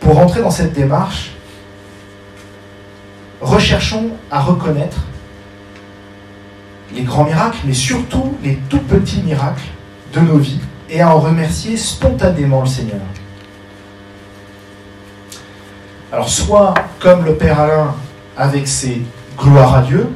[0.00, 1.32] Pour rentrer dans cette démarche,
[3.40, 4.98] recherchons à reconnaître
[6.94, 9.68] les grands miracles, mais surtout les tout petits miracles
[10.12, 13.00] de nos vies, et à en remercier spontanément le Seigneur.
[16.12, 17.94] Alors soit comme le Père Alain
[18.36, 19.02] avec ses
[19.38, 20.10] gloires à Dieu,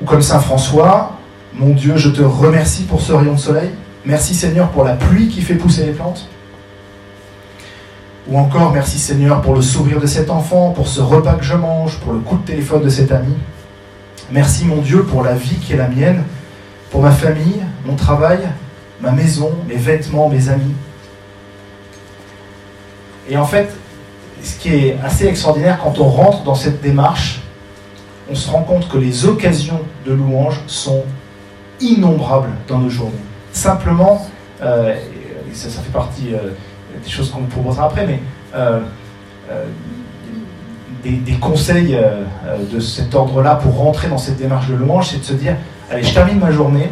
[0.00, 1.13] ou comme Saint François,
[1.56, 3.70] mon Dieu, je te remercie pour ce rayon de soleil,
[4.04, 6.28] merci Seigneur pour la pluie qui fait pousser les plantes,
[8.26, 11.54] ou encore merci Seigneur pour le sourire de cet enfant, pour ce repas que je
[11.54, 13.34] mange, pour le coup de téléphone de cet ami.
[14.30, 16.24] Merci mon Dieu pour la vie qui est la mienne,
[16.90, 18.40] pour ma famille, mon travail,
[19.00, 20.74] ma maison, mes vêtements, mes amis.
[23.28, 23.74] Et en fait,
[24.42, 27.42] ce qui est assez extraordinaire quand on rentre dans cette démarche,
[28.30, 31.04] on se rend compte que les occasions de louange sont
[31.80, 33.12] innombrables dans nos journées.
[33.52, 34.26] Simplement,
[34.62, 34.94] euh,
[35.52, 36.50] ça, fait partie euh,
[37.02, 38.20] des choses qu'on vous proposera après, mais
[38.54, 38.80] euh,
[41.04, 41.98] des, conseils
[42.72, 45.56] de cet ordre-là pour rentrer dans cette démarche de louange, c'est de se dire,
[45.90, 46.90] allez, je termine ma journée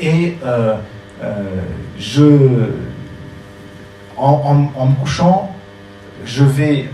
[0.00, 0.36] et
[1.96, 2.68] je
[4.16, 5.54] en, me couchant,
[6.24, 6.88] je vais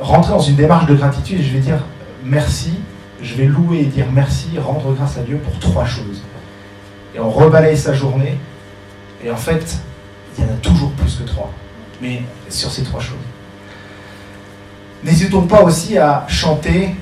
[0.00, 1.80] rentrer dans une démarche de gratitude et je vais dire
[2.24, 2.74] merci,
[3.26, 6.22] je vais louer et dire merci, rendre grâce à Dieu pour trois choses.
[7.14, 8.38] Et on rebalaye sa journée,
[9.24, 9.78] et en fait,
[10.36, 11.50] il y en a toujours plus que trois,
[12.00, 13.16] mais sur ces trois choses.
[15.02, 16.94] N'hésitons pas aussi à chanter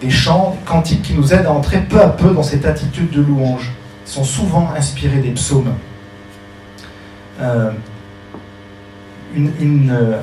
[0.00, 3.10] des chants, des cantiques qui nous aident à entrer peu à peu dans cette attitude
[3.10, 3.72] de louange.
[4.06, 5.74] Ils sont souvent inspirés des psaumes.
[7.40, 7.70] Euh,
[9.34, 10.20] une, euh,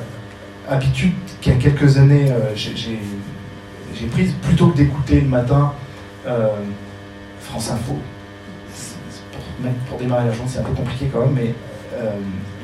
[0.70, 2.98] habitude qu'il y a quelques années euh, j'ai
[4.10, 5.72] prise, plutôt que d'écouter le matin
[6.26, 6.48] euh,
[7.40, 7.96] France Info.
[9.88, 11.54] Pour, démarrer la journée, c'est un peu compliqué quand même, mais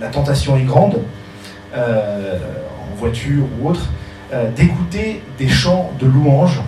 [0.00, 1.00] la tentation est grande,
[1.76, 3.88] en voiture ou autre,
[4.56, 6.60] d'écouter des chants de louanges.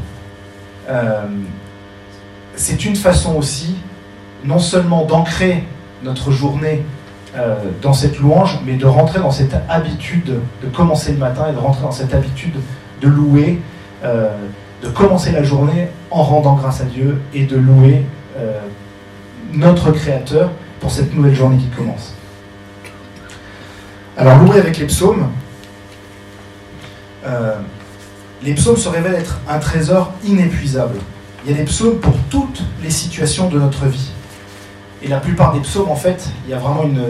[2.54, 3.74] c'est une façon aussi,
[4.44, 5.64] non seulement d'ancrer
[6.04, 6.84] notre journée
[7.36, 11.52] euh, dans cette louange, mais de rentrer dans cette habitude de commencer le matin et
[11.52, 12.54] de rentrer dans cette habitude
[13.00, 13.60] de louer,
[14.04, 14.30] euh,
[14.82, 18.04] de commencer la journée en rendant grâce à Dieu et de louer
[18.38, 18.60] euh,
[19.52, 22.14] notre Créateur pour cette nouvelle journée qui commence.
[24.16, 25.28] Alors louer avec les psaumes,
[28.42, 30.98] les psaumes se révèlent être un trésor inépuisable.
[31.44, 34.10] Il y a des psaumes pour toutes les situations de notre vie.
[35.02, 37.04] Et la plupart des psaumes, en fait, il y a vraiment une,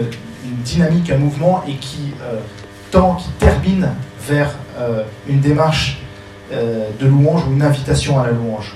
[0.63, 2.39] dynamique, un mouvement, et qui euh,
[2.91, 3.89] tend, qui termine
[4.27, 6.00] vers euh, une démarche
[6.51, 8.75] euh, de louange ou une invitation à la louange.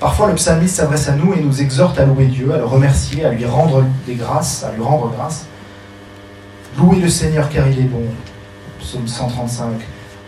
[0.00, 3.24] Parfois, le psalmiste s'adresse à nous et nous exhorte à louer Dieu, à le remercier,
[3.24, 5.46] à lui rendre des grâces, à lui rendre grâce.
[6.76, 8.02] Louez le Seigneur car il est bon.
[8.80, 9.66] Psaume 135.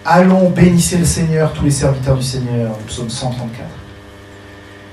[0.04, 2.72] Allons, bénissez le Seigneur, tous les serviteurs du Seigneur.
[2.86, 3.66] Psaume 134.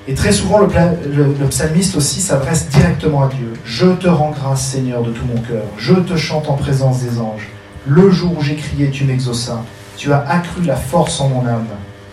[0.06, 3.54] Et très souvent, le, psalmiste aussi s'adresse directement à Dieu.
[3.64, 5.64] Je te rends grâce, Seigneur, de tout mon cœur.
[5.78, 7.48] Je te chante en présence des anges.
[7.86, 9.62] Le jour où j'ai crié, tu m'exauças.
[9.96, 11.66] Tu as accru la force en mon âme.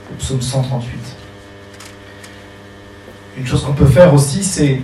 [0.09, 0.99] Le psaume 138.
[3.37, 4.81] Une chose qu'on peut faire aussi, c'est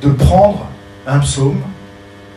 [0.00, 0.66] de prendre
[1.06, 1.60] un psaume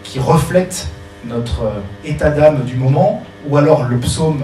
[0.04, 0.88] qui reflète
[1.26, 1.72] notre
[2.04, 4.44] état d'âme du moment, ou alors le psaume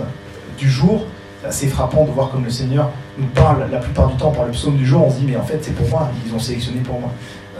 [0.58, 1.06] du jour.
[1.42, 4.46] C'est assez frappant de voir comme le Seigneur nous parle la plupart du temps par
[4.46, 6.40] le psaume du jour, on se dit mais en fait c'est pour moi, ils ont
[6.40, 7.12] sélectionné pour moi.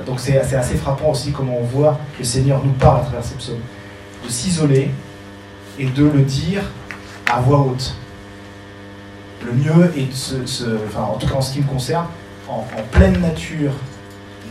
[0.06, 3.24] Donc c'est assez frappant aussi comment on voit que le Seigneur nous parle à travers
[3.24, 3.62] ces psaumes.
[4.24, 4.92] De s'isoler
[5.80, 6.62] et de le dire
[7.32, 7.96] à voix haute.
[9.46, 10.66] Le mieux est de se,
[10.98, 12.06] en tout cas en ce qui me concerne,
[12.48, 13.72] en, pleine nature,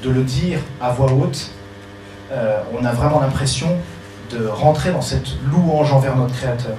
[0.03, 1.51] de le dire à voix haute,
[2.33, 3.79] euh, on a vraiment l'impression
[4.31, 6.77] de rentrer dans cette louange envers notre Créateur.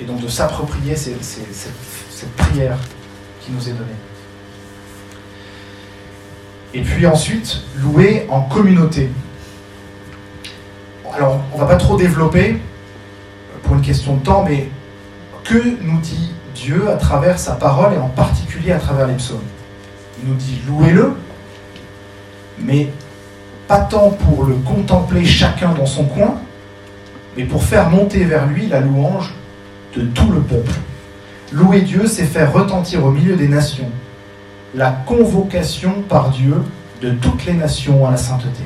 [0.00, 2.78] Et donc de s'approprier cette prière
[3.40, 3.96] qui nous est donnée.
[6.74, 9.10] Et puis ensuite, louer en communauté.
[11.16, 12.60] Alors, on ne va pas trop développer
[13.62, 14.68] pour une question de temps, mais
[15.44, 19.40] que nous dit Dieu à travers sa parole et en particulier à travers les psaumes?
[20.22, 21.14] Il nous dit louez-le,
[22.58, 22.90] mais
[23.66, 26.34] pas tant pour le contempler chacun dans son coin,
[27.34, 29.34] mais pour faire monter vers lui la louange
[29.96, 30.72] de tout le peuple.
[31.50, 33.90] Louer Dieu, c'est faire retentir au milieu des nations
[34.74, 36.56] la convocation par Dieu
[37.00, 38.64] de toutes les nations à la sainteté.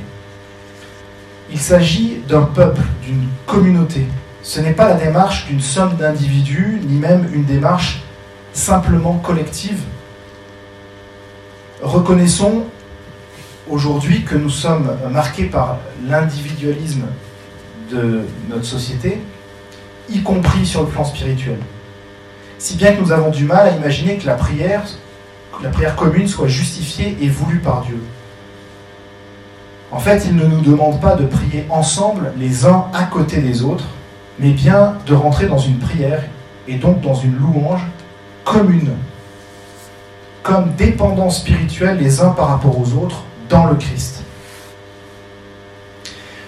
[1.52, 4.06] Il s'agit d'un peuple, d'une communauté.
[4.42, 8.02] Ce n'est pas la démarche d'une somme d'individus, ni même une démarche
[8.52, 9.80] simplement collective.
[11.82, 12.64] Reconnaissons
[13.68, 17.06] aujourd'hui que nous sommes marqués par l'individualisme
[17.90, 19.20] de notre société,
[20.08, 21.58] y compris sur le plan spirituel.
[22.58, 24.82] Si bien que nous avons du mal à imaginer que la prière,
[25.62, 27.98] la prière commune soit justifiée et voulue par Dieu.
[29.92, 33.62] En fait, il ne nous demande pas de prier ensemble les uns à côté des
[33.62, 33.86] autres,
[34.38, 36.22] mais bien de rentrer dans une prière
[36.68, 37.82] et donc dans une louange
[38.44, 38.92] commune,
[40.42, 44.22] comme dépendants spirituels les uns par rapport aux autres dans le Christ.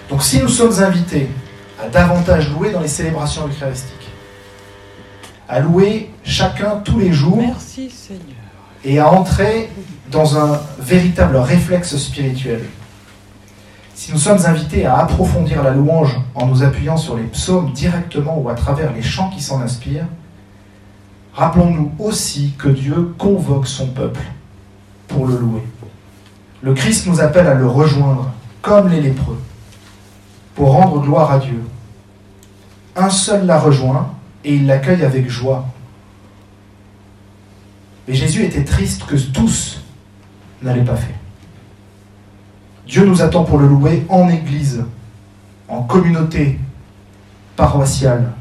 [0.09, 1.29] Donc si nous sommes invités
[1.81, 4.09] à davantage louer dans les célébrations eucharistiques,
[5.49, 7.43] à louer chacun tous les jours
[8.85, 9.69] et à entrer
[10.09, 12.63] dans un véritable réflexe spirituel,
[13.95, 18.39] si nous sommes invités à approfondir la louange en nous appuyant sur les psaumes directement
[18.39, 20.07] ou à travers les chants qui s'en inspirent,
[21.33, 24.21] rappelons-nous aussi que Dieu convoque son peuple
[25.07, 25.63] pour le louer.
[26.61, 29.39] Le Christ nous appelle à le rejoindre, comme les lépreux,
[30.55, 31.61] pour rendre gloire à Dieu.
[32.95, 34.11] Un seul l'a rejoint
[34.43, 35.65] et il l'accueille avec joie.
[38.07, 39.81] Mais Jésus était triste que tous
[40.61, 41.15] n'allaient pas faire.
[42.87, 44.83] Dieu nous attend pour le louer en Église,
[45.67, 46.59] en communauté
[47.55, 48.33] paroissiale,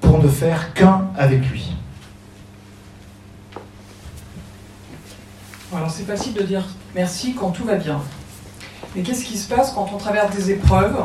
[0.00, 1.74] pour ne faire qu'un avec lui.
[5.74, 6.64] Alors c'est facile de dire
[6.94, 8.00] merci quand tout va bien.
[8.94, 10.98] Mais qu'est-ce qui se passe quand on traverse des épreuves?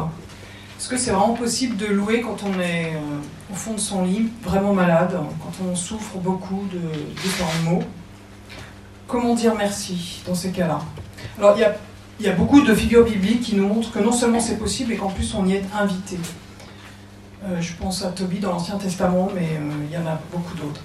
[0.77, 4.03] Est-ce que c'est vraiment possible de louer quand on est euh, au fond de son
[4.03, 6.79] lit, vraiment malade, quand on souffre beaucoup de
[7.21, 7.83] différents maux?
[9.07, 10.79] Comment dire merci dans ces cas-là?
[11.37, 11.75] Alors il y a
[12.19, 14.91] il y a beaucoup de figures bibliques qui nous montrent que non seulement c'est possible,
[14.91, 16.17] mais qu'en plus on y est invité.
[17.45, 20.55] Euh, je pense à Tobie dans l'Ancien Testament, mais euh, il y en a beaucoup
[20.55, 20.81] d'autres.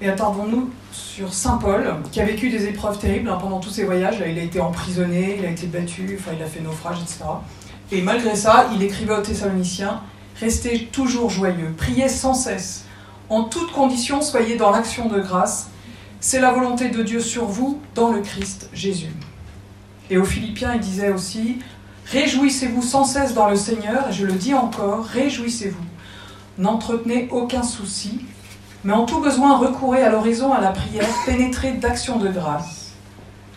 [0.00, 3.84] Et attendons-nous sur Saint Paul, qui a vécu des épreuves terribles hein, pendant tous ses
[3.84, 4.16] voyages.
[4.26, 7.24] il a été emprisonné, il a été battu, enfin, il a fait naufrage, etc.
[7.92, 10.00] Et malgré ça, il écrivait aux Thessaloniciens
[10.40, 12.86] Restez toujours joyeux, priez sans cesse.
[13.28, 15.68] En toutes conditions, soyez dans l'action de grâce.
[16.18, 19.12] C'est la volonté de Dieu sur vous dans le Christ Jésus.
[20.10, 21.60] Et aux Philippiens, il disait aussi,
[22.06, 25.84] Réjouissez-vous sans cesse dans le Seigneur, et je le dis encore, réjouissez-vous.
[26.58, 28.22] N'entretenez aucun souci,
[28.82, 32.90] mais en tout besoin recourez à l'horizon, à la prière, pénétrez d'actions de grâce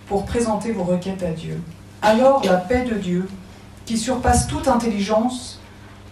[0.07, 1.59] pour présenter vos requêtes à Dieu.
[2.03, 3.27] Alors la paix de Dieu,
[3.85, 5.59] qui surpasse toute intelligence,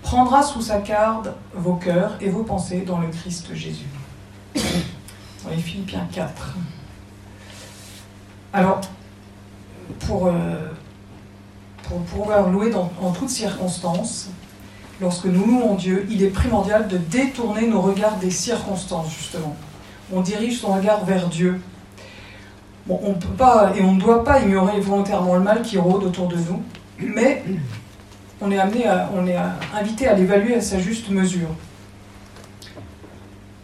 [0.01, 3.85] prendra sous sa garde vos cœurs et vos pensées dans le Christ Jésus.
[4.55, 6.55] Les Philippiens 4.
[8.53, 8.81] Alors,
[9.99, 10.31] pour, euh,
[11.83, 14.29] pour pouvoir louer dans, en toutes circonstances,
[14.99, 19.55] lorsque nous louons Dieu, il est primordial de détourner nos regards des circonstances, justement.
[20.13, 21.61] On dirige son regard vers Dieu.
[22.89, 26.27] On peut pas et on ne doit pas ignorer volontairement le mal qui rôde autour
[26.27, 26.63] de nous,
[26.99, 27.43] mais
[28.41, 29.37] on est amené on est
[29.73, 31.49] invité à l'évaluer à sa juste mesure.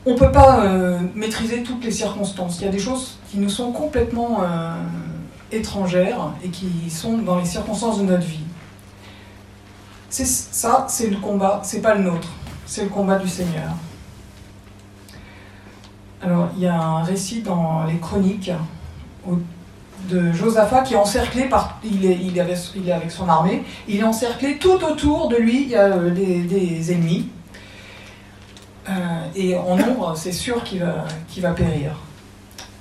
[0.07, 2.61] On ne peut pas euh, maîtriser toutes les circonstances.
[2.61, 4.75] Il y a des choses qui nous sont complètement euh,
[5.51, 8.43] étrangères et qui sont dans les circonstances de notre vie.
[10.09, 12.29] Ça, c'est le combat, c'est pas le nôtre,
[12.65, 13.71] c'est le combat du Seigneur.
[16.21, 18.51] Alors, il y a un récit dans les chroniques
[20.09, 21.79] de Josaphat qui est encerclé par.
[21.83, 25.69] Il est, il, est avec son armée, il est encerclé tout autour de lui, il
[25.69, 27.29] y a euh, des, ennemis.
[28.89, 28.93] Euh,
[29.35, 31.05] et en nombre, c'est sûr qu'il va,
[31.41, 31.91] va périr.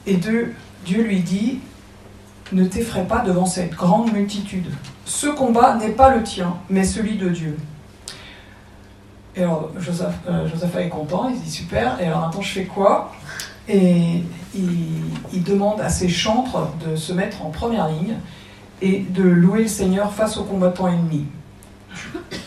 [0.06, 0.54] Et Dieu
[0.88, 1.58] lui dit
[2.52, 4.66] ne t'effraie pas devant cette grande multitude.
[5.04, 7.56] Ce combat n'est pas le tien, mais celui de Dieu.
[9.34, 13.12] Et alors, Joseph, euh, est content, il dit super, et alors attends, je fais quoi?
[13.68, 14.22] Et
[14.54, 18.14] il, demande à ses chantres de se mettre en première ligne
[18.80, 21.26] et de louer le Seigneur face aux combattants ennemis.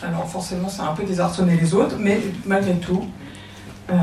[0.02, 3.06] Alors forcément, c'est un peu désarçonner les autres, mais malgré tout,
[3.90, 3.94] euh,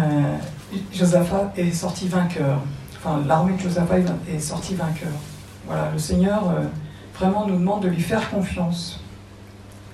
[0.93, 2.61] Josaphat est sorti vainqueur.
[2.97, 3.97] Enfin, l'armée de Josaphat
[4.33, 5.11] est sortie vainqueur.
[5.67, 6.63] Voilà, le Seigneur euh,
[7.17, 8.99] vraiment nous demande de lui faire confiance.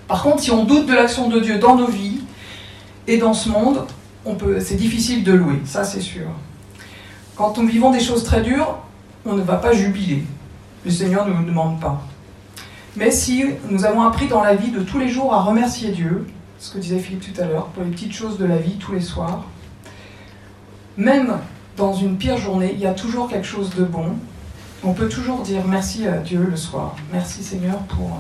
[0.08, 2.22] Par contre, si on doute de l'action de Dieu dans nos vies,
[3.06, 3.86] Et dans ce monde,
[4.62, 6.28] c'est difficile de louer, ça c'est sûr.
[7.36, 8.78] Quand nous vivons des choses très dures,
[9.26, 10.24] on ne va pas jubiler.
[10.86, 12.02] Le Seigneur ne nous demande pas.
[12.96, 16.28] Mais si nous avons appris dans la vie de tous les jours à remercier Dieu,
[16.60, 18.94] ce que disait Philippe tout à l'heure, pour les petites choses de la vie tous
[18.94, 19.44] les soirs,
[20.96, 21.40] même
[21.76, 24.16] dans une pire journée, il y a toujours quelque chose de bon.
[24.86, 26.96] On peut toujours dire merci à Dieu le soir.
[27.14, 28.20] Merci Seigneur pour...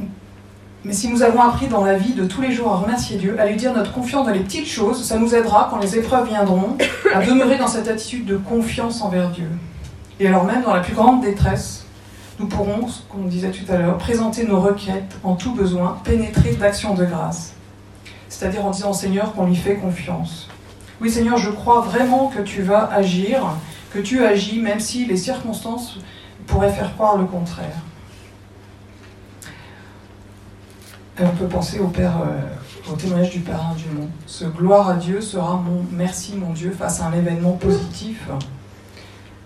[0.00, 0.02] Euh,
[0.84, 3.40] Mais si nous avons appris dans la vie de tous les jours à remercier Dieu,
[3.40, 6.28] à lui dire notre confiance dans les petites choses, ça nous aidera quand les épreuves
[6.28, 6.76] viendront
[7.14, 9.48] à demeurer dans cette attitude de confiance envers Dieu.
[10.20, 11.86] Et alors même dans la plus grande détresse,
[12.38, 16.52] nous pourrons, comme on disait tout à l'heure, présenter nos requêtes en tout besoin, pénétrer
[16.52, 17.54] d'actions de grâce.
[18.28, 20.48] C'est-à-dire en disant au Seigneur qu'on lui fait confiance.
[21.00, 23.54] Oui Seigneur, je crois vraiment que tu vas agir,
[23.92, 25.98] que tu agis, même si les circonstances
[26.46, 27.76] pourraient faire croire le contraire.
[31.20, 34.08] On peut penser au, Père, euh, au témoignage du Père monde.
[34.26, 38.28] Ce gloire à Dieu sera mon merci, mon Dieu, face à un événement positif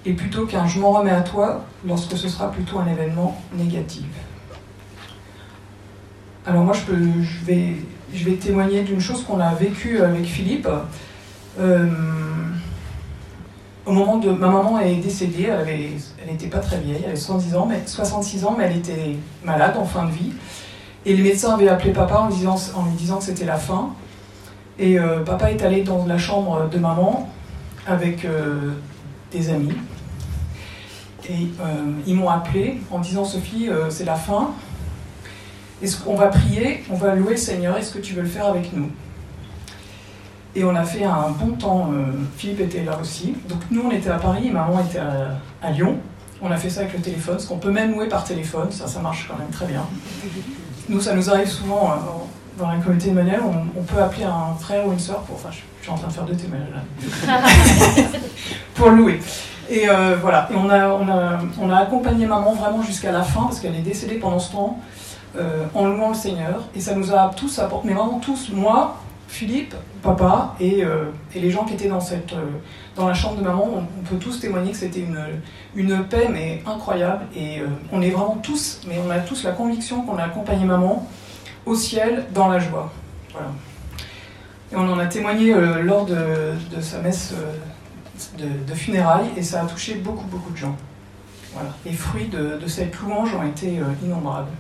[0.05, 4.05] et plutôt qu'un je m'en remets à toi lorsque ce sera plutôt un événement négatif.
[6.47, 7.77] Alors moi je, peux, je, vais,
[8.13, 10.69] je vais témoigner d'une chose qu'on a vécue avec Philippe.
[11.61, 11.87] Euh,
[13.85, 17.57] au moment de ma maman est décédée, elle n'était pas très vieille, elle avait 70
[17.57, 20.33] ans, mais, 66 ans, mais elle était malade en fin de vie.
[21.05, 23.91] Et les médecins avaient appelé papa en lui disant, que c'était la fin.
[24.79, 27.29] Et euh, papa est allé dans la chambre de maman
[27.87, 28.73] avec euh,
[29.33, 29.75] des amis.
[31.29, 31.49] Et
[32.07, 34.51] ils m'ont appelé en disant Sophie, c'est la fin.
[35.81, 36.83] Est-ce qu'on va prier?
[36.91, 37.77] On va louer le Seigneur.
[37.77, 38.91] Est-ce que tu veux le faire avec nous?
[40.55, 41.91] Et on a fait un bon temps.
[41.93, 43.35] Euh, Philippe était là aussi.
[43.49, 45.01] Donc nous, on était à Paris et maman était
[45.63, 45.99] à, Lyon.
[46.43, 48.71] On a fait ça avec le téléphone, parce qu'on peut même louer par téléphone.
[48.71, 49.85] Ça, ça marche quand même très bien.
[50.89, 51.95] Nous, ça nous arrive souvent
[52.59, 55.37] dans la communauté de on, on, peut appeler un frère ou une soeur pour.
[55.37, 56.69] Enfin, je, suis en train de faire deux témoignages
[57.27, 57.41] là.
[58.75, 59.21] pour louer.
[59.71, 63.23] Et euh, voilà, et on a, on, a, on a accompagné maman vraiment jusqu'à la
[63.23, 64.79] fin, parce qu'elle est décédée pendant ce temps,
[65.37, 66.65] euh, en louant le Seigneur.
[66.75, 68.97] Et ça nous a tous apporté, mais vraiment tous, moi,
[69.33, 71.05] Philippe, papa, et, euh,
[71.35, 72.35] et les gens qui étaient dans, cette,
[72.97, 75.18] dans la chambre de maman, on, peut tous témoigner que c'était une,
[75.74, 77.24] une paix, mais incroyable.
[77.35, 81.09] Et on est vraiment tous, mais on a tous la conviction qu'on a accompagné maman
[81.64, 82.93] au ciel dans la joie.
[83.33, 83.49] Voilà.
[84.70, 87.35] Et on en a témoigné lors de, de sa messe
[88.39, 90.76] de, funérailles et ça a touché beaucoup, beaucoup de gens.
[91.55, 91.70] Voilà.
[91.85, 94.51] Les fruits de, cette louange ont été euh, innombrables.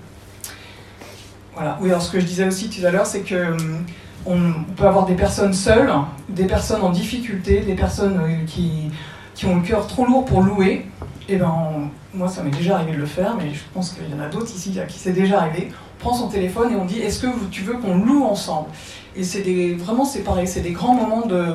[1.54, 1.78] Voilà.
[1.80, 3.84] Oui, alors ce que je disais aussi tout à l'heure, c'est que hum,
[4.26, 5.90] on peut avoir des personnes seules,
[6.28, 8.90] des personnes en difficulté, des personnes euh, qui,
[9.34, 10.86] qui ont le cœur trop lourd pour louer.
[11.28, 14.20] Et ben, moi, ça m'est déjà arrivé de le faire, mais je pense qu'il y
[14.20, 15.68] en a d'autres ici à qui c'est déjà arrivé.
[15.98, 18.68] On prend son téléphone et on dit Est-ce que tu veux qu'on loue ensemble?
[19.14, 19.42] Et c'est
[19.74, 21.54] vraiment, c'est pareil, c'est des grands moments de,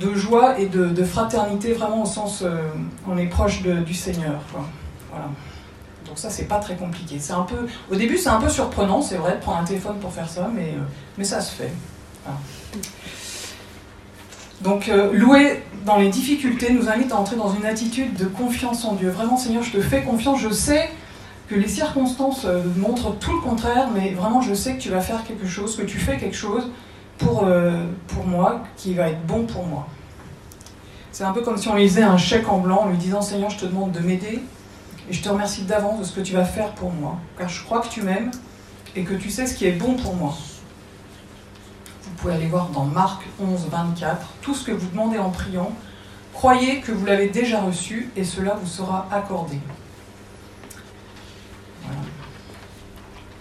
[0.00, 2.62] de joie et de, fraternité, vraiment au sens euh,
[3.08, 4.40] on est proche du Seigneur.
[5.10, 5.26] Voilà.
[6.06, 7.16] Donc ça, c'est pas très compliqué.
[7.18, 9.96] C'est un peu, au début, c'est un peu surprenant, c'est vrai, de prendre un téléphone
[9.98, 10.82] pour faire ça, mais, euh,
[11.16, 11.72] mais ça se fait.
[14.62, 18.84] Donc euh, louer dans les difficultés nous invite à entrer dans une attitude de confiance
[18.84, 19.10] en Dieu.
[19.10, 20.40] Vraiment, Seigneur, je te fais confiance.
[20.40, 20.88] Je sais
[21.48, 22.46] que les circonstances
[22.76, 25.82] montrent tout le contraire, mais vraiment, je sais que tu vas faire quelque chose, que
[25.82, 26.70] tu fais quelque chose
[27.18, 29.86] pour, euh, pour moi, qui va être bon pour moi.
[31.10, 33.50] C'est un peu comme si on lisait un chèque en blanc en lui disant Seigneur,
[33.50, 34.42] je te demande de m'aider
[35.10, 37.62] et je te remercie d'avance de ce que tu vas faire pour moi, car je
[37.64, 38.30] crois que tu m'aimes
[38.96, 40.34] et que tu sais ce qui est bon pour moi.
[42.22, 45.72] Vous pouvez aller voir dans Marc 11, 24, tout ce que vous demandez en priant,
[46.32, 49.58] croyez que vous l'avez déjà reçu et cela vous sera accordé.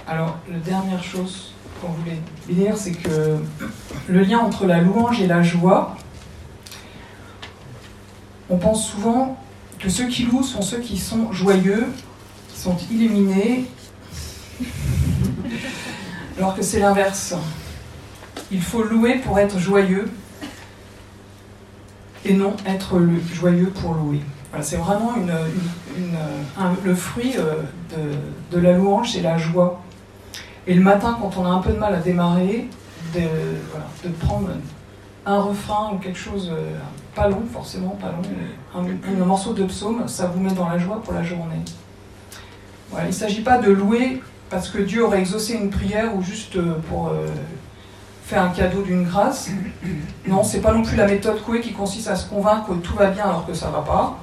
[0.07, 2.17] Alors, la dernière chose qu'on voulait
[2.49, 3.37] dire, c'est que
[4.07, 5.95] le lien entre la louange et la joie,
[8.49, 9.37] on pense souvent
[9.77, 11.85] que ceux qui louent sont ceux qui sont joyeux,
[12.51, 13.69] qui sont illuminés,
[16.39, 17.35] alors que c'est l'inverse.
[18.51, 20.09] Il faut louer pour être joyeux
[22.25, 22.99] et non être
[23.33, 24.21] joyeux pour louer.
[24.61, 25.13] c'est vraiment
[26.83, 28.13] le fruit euh,
[28.51, 29.81] de, la louange, c'est la joie.
[30.67, 32.67] Et le matin, quand on a un peu de mal à démarrer,
[33.15, 34.49] de, prendre
[35.25, 36.75] un refrain ou quelque chose, euh,
[37.15, 41.01] pas long forcément, pas long, un, morceau de psaume, ça vous met dans la joie
[41.01, 41.61] pour la journée.
[42.89, 46.21] Voilà, il ne s'agit pas de louer parce que Dieu aurait exaucé une prière ou
[46.21, 47.11] juste euh, pour
[48.31, 49.49] faire un cadeau d'une grâce.
[50.25, 52.95] Non, c'est pas non plus la méthode Coué qui consiste à se convaincre que tout
[52.95, 54.19] va bien alors que ça va pas.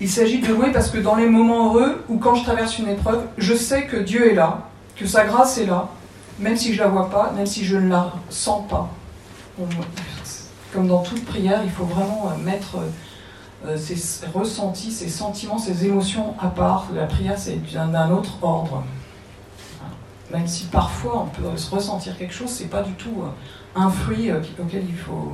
[0.00, 2.88] Il s'agit de louer parce que dans les moments heureux ou quand je traverse une
[2.88, 4.62] épreuve, je sais que Dieu est là,
[4.96, 5.88] que sa grâce est là,
[6.38, 8.88] même si je la vois pas, même si je ne la sens pas.
[10.72, 12.78] Comme dans toute prière, il faut vraiment euh, mettre
[13.66, 16.86] euh, ses ressentis, ses sentiments, ses émotions à part.
[16.94, 18.82] La prière, c'est d'un autre ordre.
[20.32, 23.30] Même si parfois on peut ressentir quelque chose, c'est pas du tout euh,
[23.74, 25.32] un fruit auquel il faut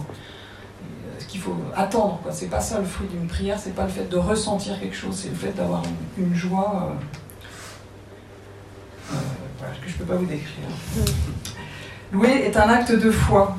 [1.28, 2.20] qu'il faut attendre.
[2.30, 4.96] Ce C'est pas ça le fruit d'une prière, c'est pas le fait de ressentir quelque
[4.96, 5.82] chose, c'est le fait d'avoir
[6.18, 6.92] une, joie
[9.10, 10.64] que je peux pas vous décrire.
[12.12, 13.56] Louer est un acte de foi.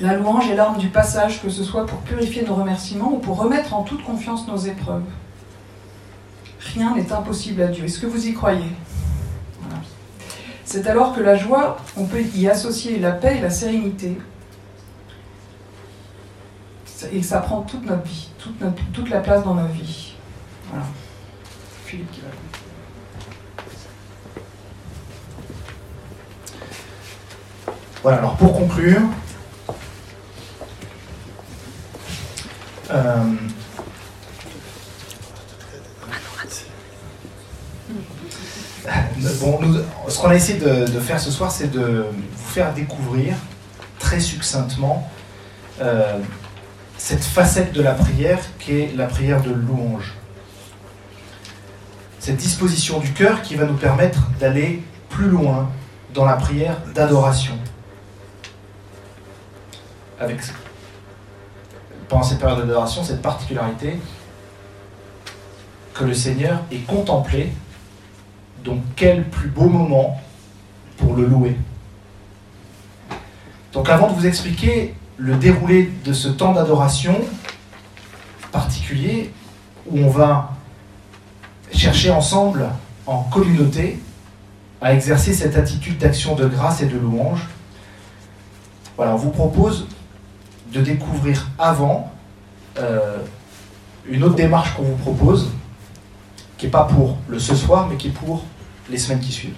[0.00, 3.38] La louange est l'arme du passage, que ce soit pour purifier nos remerciements ou pour
[3.38, 5.04] remettre en toute confiance nos épreuves.
[6.74, 7.84] Rien n'est impossible à Dieu.
[7.84, 8.70] Est-ce que vous y croyez?
[10.72, 14.16] C'est alors que la joie, on peut y associer la paix et la sérénité.
[17.12, 18.30] Et ça prend toute notre vie,
[18.94, 20.14] toute, la place dans notre vie.
[20.70, 20.86] Voilà.
[21.84, 22.28] Philippe qui va.
[28.02, 29.02] Voilà, alors pour conclure,
[32.92, 33.24] euh,
[39.40, 39.60] bon,
[40.08, 43.34] ce qu'on a essayé de, faire ce soir, c'est de vous faire découvrir
[43.98, 45.08] très succinctement
[45.80, 46.18] euh,
[46.98, 50.14] cette facette de la prière qui est la prière de louange.
[52.18, 55.70] Cette disposition du cœur qui va nous permettre d'aller plus loin
[56.14, 57.58] dans la prière d'adoration
[60.22, 60.40] avec,
[62.08, 63.98] pendant cette période d'adoration, cette particularité
[65.94, 67.52] que le Seigneur est contemplé.
[68.64, 70.20] Donc quel plus beau moment
[70.98, 71.56] pour le louer.
[73.72, 77.20] Donc avant de vous expliquer le déroulé de ce temps d'adoration
[78.50, 79.32] particulier,
[79.90, 80.52] où on va
[81.72, 82.68] chercher ensemble,
[83.06, 83.98] en communauté,
[84.80, 87.48] à exercer cette attitude d'action de grâce et de louange,
[88.96, 89.86] voilà, on vous propose
[90.72, 92.12] de découvrir avant
[92.78, 93.18] euh,
[94.06, 95.50] une autre démarche qu'on vous propose,
[96.62, 98.44] qui n'est pas pour le ce soir, mais qui est pour
[98.88, 99.56] les semaines qui suivent.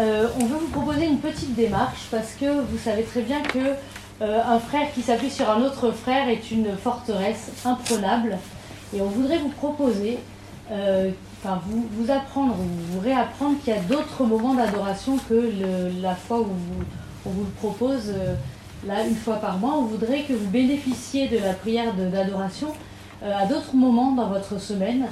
[0.00, 3.60] Euh, on veut vous proposer une petite démarche parce que vous savez très bien que
[4.20, 8.38] euh, un frère qui s'appuie sur un autre frère est une forteresse imprenable.
[8.92, 10.18] Et on voudrait vous proposer,
[10.68, 15.48] enfin vous, vous, apprendre ou vous réapprendre qu'il y a d'autres moments d'adoration que
[16.02, 16.48] la fois où
[17.24, 18.12] on vous le propose
[18.86, 22.72] là, une fois par mois, on voudrait que vous bénéficiez de la prière d'adoration
[23.24, 25.06] euh, à d'autres moments dans votre semaine.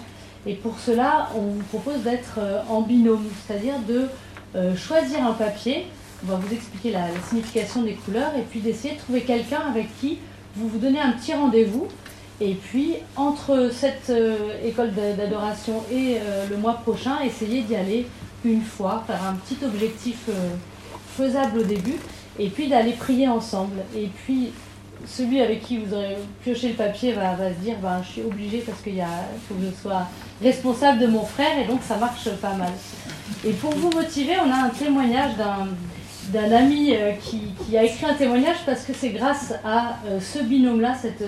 [0.46, 4.08] Et pour cela, on vous propose d'être euh, en binôme, c'est-à-dire de
[4.56, 5.86] euh, choisir un papier.
[6.24, 9.86] On va vous expliquer la, signification des couleurs et puis d'essayer de trouver quelqu'un avec
[10.00, 10.18] qui
[10.56, 11.88] vous vous donnez un petit rendez-vous.
[12.40, 14.12] Et puis, entre cette
[14.64, 16.18] école d'adoration et
[16.50, 18.06] le mois prochain, essayez d'y aller
[18.44, 20.28] une fois, faire un petit objectif
[21.16, 21.96] faisable au début
[22.38, 23.76] et puis d'aller prier ensemble.
[23.96, 24.52] Et puis
[25.06, 28.58] celui avec qui vous aurez pioché le papier va, se dire ben, je suis obligé
[28.58, 29.02] parce qu'il
[29.48, 30.06] faut que je sois
[30.42, 32.72] responsable de mon frère et donc ça marche pas mal.
[33.44, 35.32] Et pour vous motiver, on a un témoignage
[36.32, 40.38] d'un ami euh, qui, a écrit un témoignage parce que c'est grâce à euh, ce
[40.40, 41.24] binôme-là, cette,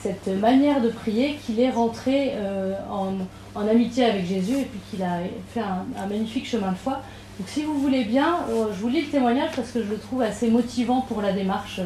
[0.00, 5.02] cette manière de prier, qu'il est rentré euh, en, amitié avec Jésus et puis qu'il
[5.02, 5.18] a
[5.52, 7.02] fait un magnifique chemin de foi.
[7.38, 10.22] Donc si vous voulez bien, je vous lis le témoignage parce que je le trouve
[10.22, 11.80] assez motivant pour la démarche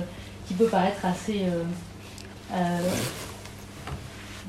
[0.47, 1.43] qui peut paraître assez...
[2.53, 2.79] Euh,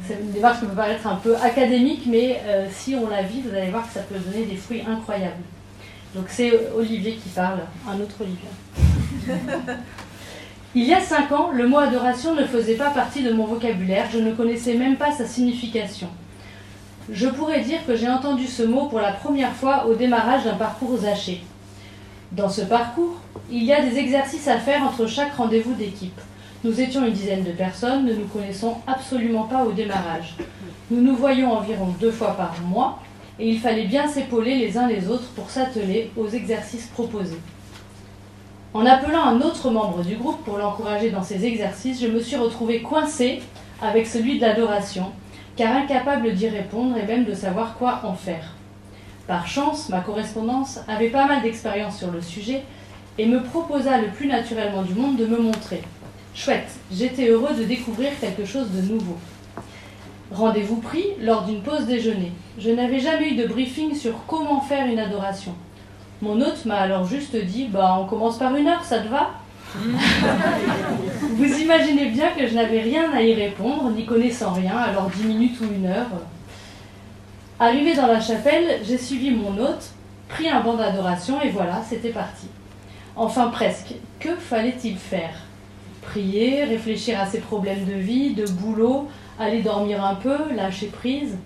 [0.05, 3.55] c'est une démarche qui peut paraître un peu académique, mais si on la vit, vous
[3.55, 5.41] allez voir que ça peut donner des fruits incroyables.
[6.13, 8.49] Donc c'est Olivier qui parle, un autre Olivier.
[10.75, 14.07] Il y a cinq ans, le mot adoration ne faisait pas partie de mon vocabulaire,
[14.11, 16.09] je ne connaissais même pas sa signification.
[17.09, 20.55] Je pourrais dire que j'ai entendu ce mot pour la première fois au démarrage d'un
[20.55, 21.41] parcours Zaché.
[22.31, 23.15] Dans ce parcours,
[23.51, 26.19] il y a des exercices à faire entre chaque rendez-vous d'équipe.
[26.63, 30.35] Nous étions une dizaine de personnes, ne nous connaissons absolument pas au démarrage.
[30.89, 32.99] Nous nous voyons environ deux fois par mois
[33.37, 37.39] et il fallait bien s'épauler les uns les autres pour s'atteler aux exercices proposés.
[38.73, 42.35] En appelant un autre membre du groupe pour l'encourager dans ces exercices, je me suis
[42.35, 43.41] retrouvée coincée
[43.81, 45.11] avec celui de l'adoration
[45.55, 48.54] car incapable d'y répondre et même de savoir quoi en faire.
[49.27, 52.63] Par chance, ma correspondance avait pas mal d'expérience sur le sujet
[53.17, 55.81] et me proposa le plus naturellement du monde de me montrer.
[56.35, 59.17] Chouette, j'étais heureux de découvrir quelque chose de nouveau.
[60.31, 62.33] Rendez-vous pris lors d'une pause déjeuner.
[62.59, 65.55] Je n'avais jamais eu de briefing sur comment faire une adoration.
[66.21, 69.31] Mon hôte m'a alors juste dit Bah, on commence par une heure, ça te va
[71.35, 75.25] Vous imaginez bien que je n'avais rien à y répondre, n'y connaissant rien, alors dix
[75.25, 76.07] minutes ou une heure.
[77.57, 79.91] Arrivé dans la chapelle, j'ai suivi mon hôte,
[80.27, 82.47] pris un banc d'adoration et voilà, c'était parti.
[83.15, 83.93] Enfin presque.
[84.19, 85.31] Que fallait-il faire?
[86.01, 89.07] Prier, réfléchir à ses problèmes de vie, de boulot,
[89.39, 91.37] aller dormir un peu, lâcher prise?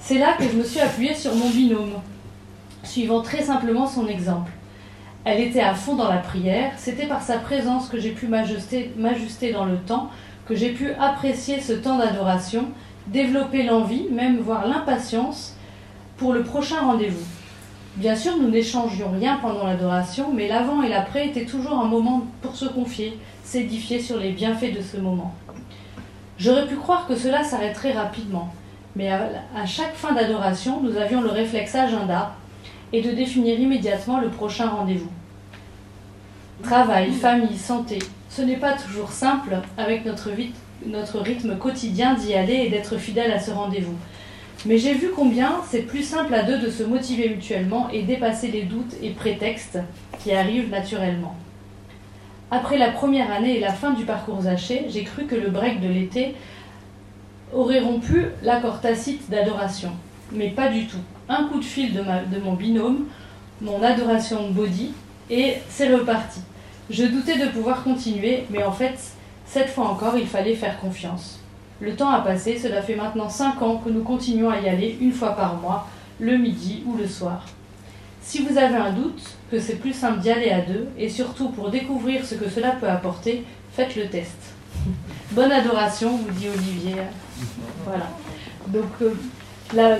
[0.00, 1.94] C'est là que je me suis appuyée sur mon binôme,
[2.84, 4.52] suivant très simplement son exemple.
[5.24, 9.52] Elle était à fond dans la prière, c'était par sa présence que j'ai pu m'ajuster
[9.52, 10.10] dans le temps,
[10.46, 12.68] que j'ai pu apprécier ce temps d'adoration,
[13.06, 15.56] développer l'envie, même voire l'impatience
[16.16, 17.24] pour le prochain rendez-vous.
[17.96, 22.26] Bien sûr, nous n'échangions rien pendant l'adoration, mais l'avant et l'après étaient toujours un moment
[22.40, 25.34] pour se confier, s'édifier sur les bienfaits de ce moment.
[26.38, 28.52] J'aurais pu croire que cela s'arrêterait rapidement,
[28.96, 32.34] mais à, chaque fin d'adoration, nous avions le réflexe agenda
[32.92, 35.10] et de définir immédiatement le prochain rendez-vous.
[36.62, 37.98] Travail, famille, santé,
[38.30, 40.30] ce n'est pas toujours simple avec notre,
[40.86, 43.96] notre rythme quotidien d'y aller et d'être fidèle à ce rendez-vous.
[44.64, 48.48] Mais j'ai vu combien c'est plus simple à deux de se motiver mutuellement et dépasser
[48.48, 49.78] les doutes et prétextes
[50.22, 51.36] qui arrivent naturellement.
[52.50, 55.80] Après la première année et la fin du parcours Zaché, j'ai cru que le break
[55.80, 56.34] de l'été
[57.52, 59.90] aurait rompu l'accord tacite d'adoration.
[60.32, 61.00] Mais pas du tout.
[61.28, 63.06] Un coup de fil de, de mon binôme,
[63.60, 64.92] mon adoration de body,
[65.30, 66.40] et c'est reparti.
[66.90, 68.98] Je doutais de pouvoir continuer, mais en fait,
[69.46, 71.40] cette fois encore, il fallait faire confiance.
[71.80, 74.96] Le temps a passé, cela fait maintenant 5 ans que nous continuons à y aller
[75.00, 75.88] une fois par mois,
[76.20, 77.44] le midi ou le soir.
[78.22, 81.48] Si vous avez un doute, que c'est plus simple d'y aller à deux, et surtout
[81.48, 84.36] pour découvrir ce que cela peut apporter, faites le test.
[85.32, 87.02] Bonne adoration, vous dit Olivier.
[87.84, 88.06] Voilà.
[88.68, 89.12] Donc, euh,
[89.74, 89.98] la,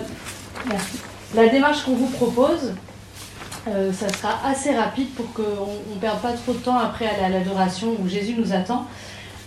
[1.34, 2.74] la, démarche qu'on vous propose,
[3.66, 7.28] euh, ça sera assez rapide pour qu'on ne perde pas trop de temps après à
[7.28, 8.86] l'adoration où Jésus nous attend.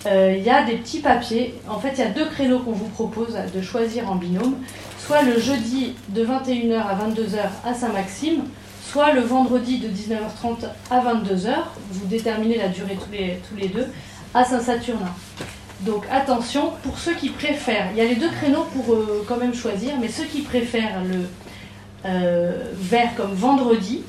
[0.05, 1.55] Euh, il y a des petits papiers.
[1.67, 4.55] En fait, il y a deux créneaux qu'on vous propose de choisir en binôme.
[4.99, 8.43] Soit le jeudi de 21h à 22h à Saint-Maxime,
[8.83, 11.49] soit le vendredi de 19h30 à 22h,
[11.91, 13.87] vous déterminez la durée tous les, tous les deux,
[14.33, 15.13] à Saint-Saturnin.
[15.81, 19.37] Donc attention, pour ceux qui préfèrent, il y a les deux créneaux pour euh, quand
[19.37, 21.27] même choisir, mais ceux qui préfèrent le
[22.05, 24.03] euh, vert comme vendredi,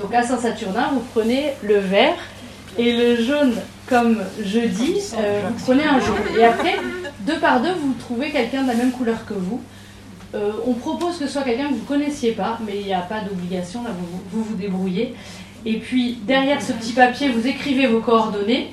[0.00, 2.16] donc à Saint-Saturnin, vous prenez le vert
[2.78, 3.54] et le jaune
[3.88, 6.38] comme jeudi, euh, vous prenez un jaune.
[6.38, 6.76] Et après,
[7.26, 9.60] deux par deux, vous trouvez quelqu'un de la même couleur que vous.
[10.34, 12.94] Euh, on propose que ce soit quelqu'un que vous ne connaissiez pas, mais il n'y
[12.94, 13.90] a pas d'obligation, là
[14.30, 15.14] vous, vous, débrouillez.
[15.66, 18.72] Et puis derrière ce petit papier, vous écrivez vos coordonnées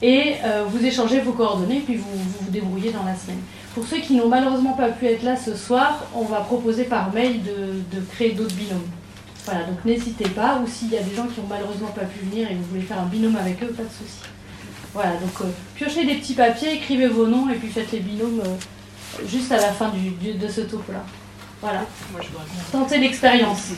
[0.00, 3.40] et euh, vous échangez vos coordonnées, puis vous, vous, débrouillez dans la semaine.
[3.74, 7.12] Pour ceux qui n'ont malheureusement pas pu être là ce soir, on va proposer par
[7.12, 8.86] mail de, de créer d'autres binômes.
[9.44, 12.24] Voilà, donc n'hésitez pas, ou s'il y a des gens qui n'ont malheureusement pas pu
[12.26, 14.20] venir et vous voulez faire un binôme avec eux, pas de souci.
[14.92, 15.44] Voilà, donc euh,
[15.76, 19.56] piochez des petits papiers, écrivez vos noms et puis faites les binômes euh, juste à
[19.56, 21.04] la fin du, de ce topo-là.
[21.60, 21.84] Voilà.
[22.72, 23.72] Tentez l'expérience.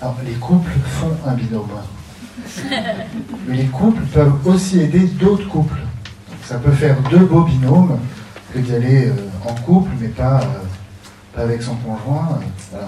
[0.00, 0.70] Alors, les couples
[1.00, 1.70] font un binôme.
[3.46, 5.80] Mais les couples peuvent aussi aider d'autres couples.
[6.44, 7.98] ça peut faire deux beaux binômes
[8.52, 9.14] que d'y aller euh,
[9.46, 12.38] en couple, mais pas, euh, avec son conjoint.
[12.74, 12.78] Euh,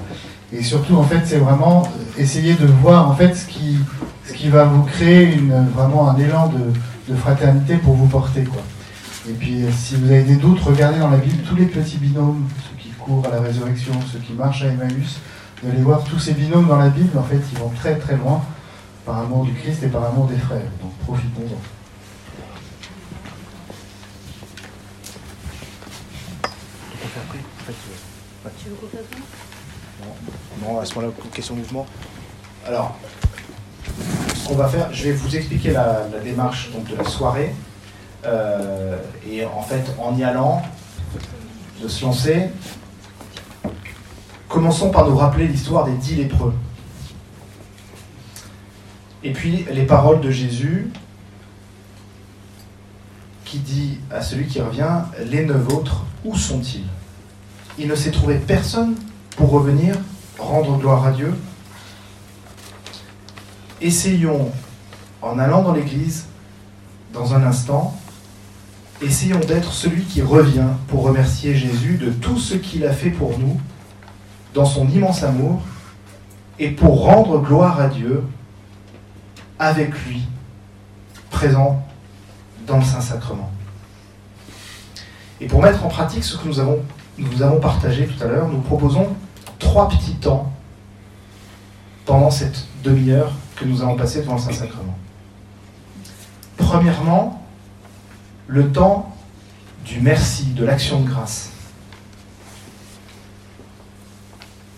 [0.52, 1.86] Et surtout, en fait, c'est vraiment
[2.16, 3.78] essayer de voir en fait ce qui,
[4.24, 8.44] ce qui va vous créer une, vraiment un élan de, fraternité pour vous porter.
[8.44, 8.62] Quoi.
[9.28, 12.46] Et puis, si vous avez des doutes, regardez dans la Bible tous les petits binômes,
[12.62, 15.18] ceux qui courent à la résurrection, ceux qui marchent à Emmaüs.
[15.62, 18.16] Vous allez voir tous ces binômes dans la Bible, en fait, ils vont très très
[18.16, 18.42] loin
[19.06, 20.70] par amour du Christ et par amour des frères.
[20.82, 21.77] Donc profitons-en.
[30.62, 31.86] Non, à ce moment-là, question de mouvement.
[32.66, 32.96] Alors,
[34.34, 37.54] ce qu'on va faire, je vais vous expliquer la, démarche donc, de la soirée.
[38.24, 40.62] Euh, et en fait, en y allant,
[41.82, 42.48] de se lancer,
[44.48, 46.54] commençons par nous rappeler l'histoire des dix lépreux.
[49.22, 50.90] Et puis les paroles de Jésus
[53.44, 56.84] qui dit à celui qui revient, les neuf autres, où sont-ils?
[57.78, 58.96] Il ne s'est trouvé personne
[59.36, 59.94] pour revenir
[60.38, 61.34] rendre gloire à Dieu.
[63.80, 64.50] Essayons,
[65.22, 66.26] en allant dans l'église,
[67.12, 67.96] dans un instant,
[69.02, 73.38] essayons d'être celui qui revient pour remercier Jésus de tout ce qu'il a fait pour
[73.38, 73.60] nous,
[74.54, 75.62] dans son immense amour,
[76.58, 78.24] et pour rendre gloire à Dieu
[79.58, 80.24] avec lui,
[81.30, 81.84] présent
[82.66, 83.50] dans le Saint-Sacrement.
[85.40, 86.80] Et pour mettre en pratique ce que nous avons
[87.18, 89.08] nous avons partagé tout à l'heure, nous proposons
[89.58, 90.52] trois petits temps
[92.04, 94.96] pendant cette demi-heure que nous allons passer devant le Saint-Sacrement.
[96.56, 97.42] Premièrement,
[98.46, 99.14] le temps
[99.84, 101.50] du merci, de l'action de grâce.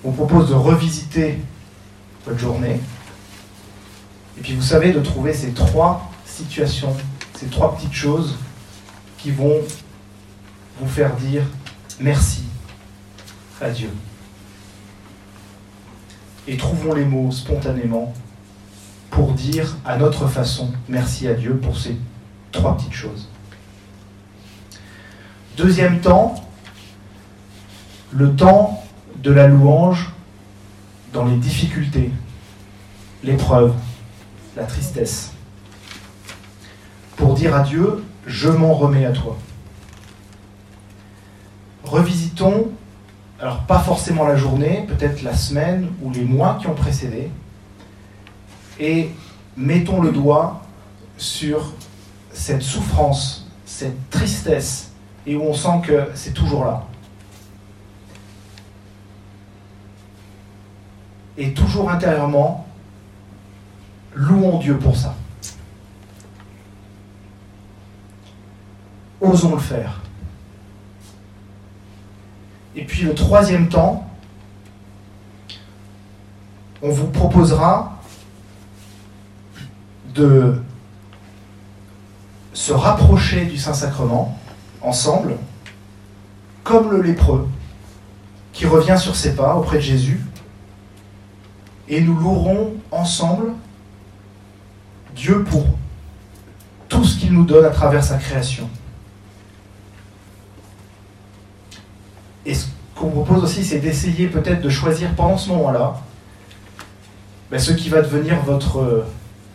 [0.05, 1.39] On propose de revisiter
[2.25, 2.81] votre journée.
[4.39, 6.97] Et puis vous savez de trouver ces trois situations,
[7.35, 8.37] ces trois petites choses
[9.19, 9.61] qui vont
[10.81, 11.43] vous faire dire
[12.01, 12.43] merci
[13.61, 13.91] à Dieu.
[16.49, 18.13] Et trouvons les mots spontanément
[19.11, 21.97] pour dire à notre façon merci à Dieu pour ces
[22.53, 23.29] trois petites choses.
[25.57, 26.35] Deuxième temps,
[28.13, 28.83] le temps
[29.23, 30.13] de la louange
[31.13, 32.11] dans les difficultés,
[33.23, 33.75] l'épreuve,
[34.57, 35.33] la tristesse.
[37.17, 39.37] Pour dire à Dieu, je m'en remets à toi.
[41.91, 42.71] Revisitons,
[43.41, 47.29] alors pas forcément la journée, peut-être la semaine ou les mois qui ont précédé,
[48.79, 49.11] et
[49.57, 50.63] mettons le doigt
[51.19, 51.73] sur
[52.33, 54.93] cette souffrance, cette tristesse,
[55.27, 56.87] et où on sent que c'est toujours là.
[61.37, 62.69] Et toujours intérieurement,
[64.15, 65.17] louons Dieu pour ça.
[69.21, 70.01] Osons le faire.
[72.77, 74.09] Et puis le troisième temps,
[76.83, 78.01] on vous proposera
[80.15, 80.63] de
[82.53, 84.39] se rapprocher du Saint-Sacrement
[84.83, 85.37] ensemble,
[86.65, 87.49] comme le lépreux
[88.53, 90.21] qui revient sur ses pas auprès de Jésus,
[91.89, 93.53] et nous louerons ensemble
[95.15, 95.67] Dieu pour
[96.89, 98.69] tout ce qu'il nous donne à travers sa création.
[102.47, 106.01] Et ce qu'on propose aussi, c'est d'essayer peut-être de choisir pendant ce moment-là
[107.51, 109.05] ben, ce qui va devenir votre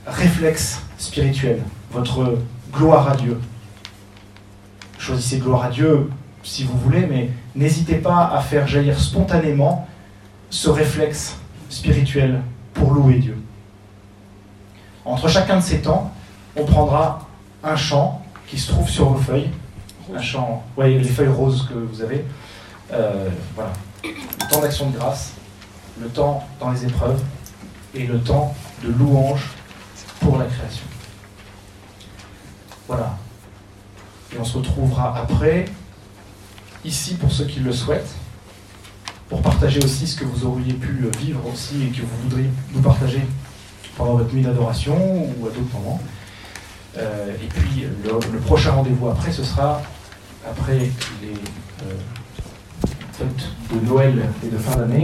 [0.06, 1.62] réflexe spirituel,
[1.92, 2.38] votre
[2.74, 3.40] gloire à Dieu.
[4.98, 6.10] Choisissez gloire à Dieu
[6.44, 9.88] si vous voulez, mais n'hésitez pas à faire jaillir spontanément
[10.50, 11.38] ce réflexe
[11.70, 12.42] spirituel
[12.74, 13.38] pour louer Dieu.
[15.06, 16.12] Entre chacun de ces temps,
[16.56, 17.28] on prendra
[17.64, 19.50] un chant qui se trouve sur vos feuilles.
[20.14, 22.26] Un chant, voyez les feuilles roses que vous avez.
[22.92, 23.74] Euh, voilà.
[24.04, 25.34] Le temps d'action de grâce,
[26.00, 27.22] le temps dans les épreuves
[27.94, 29.50] et le temps de louange
[30.20, 30.86] pour la création.
[32.88, 33.18] Voilà.
[34.34, 35.66] Et on se retrouvera après,
[36.84, 38.14] ici pour ceux qui le souhaitent,
[39.30, 42.82] pour partager aussi ce que vous auriez pu vivre aussi et que vous voudriez nous
[42.82, 43.22] partager
[43.98, 46.00] pendant votre nuit d'adoration ou à d'autres moments.
[46.98, 49.82] Euh, et puis le, prochain rendez-vous après, ce sera
[50.48, 51.34] après les
[51.84, 51.94] euh,
[53.20, 54.94] de Noël et de fin d'année.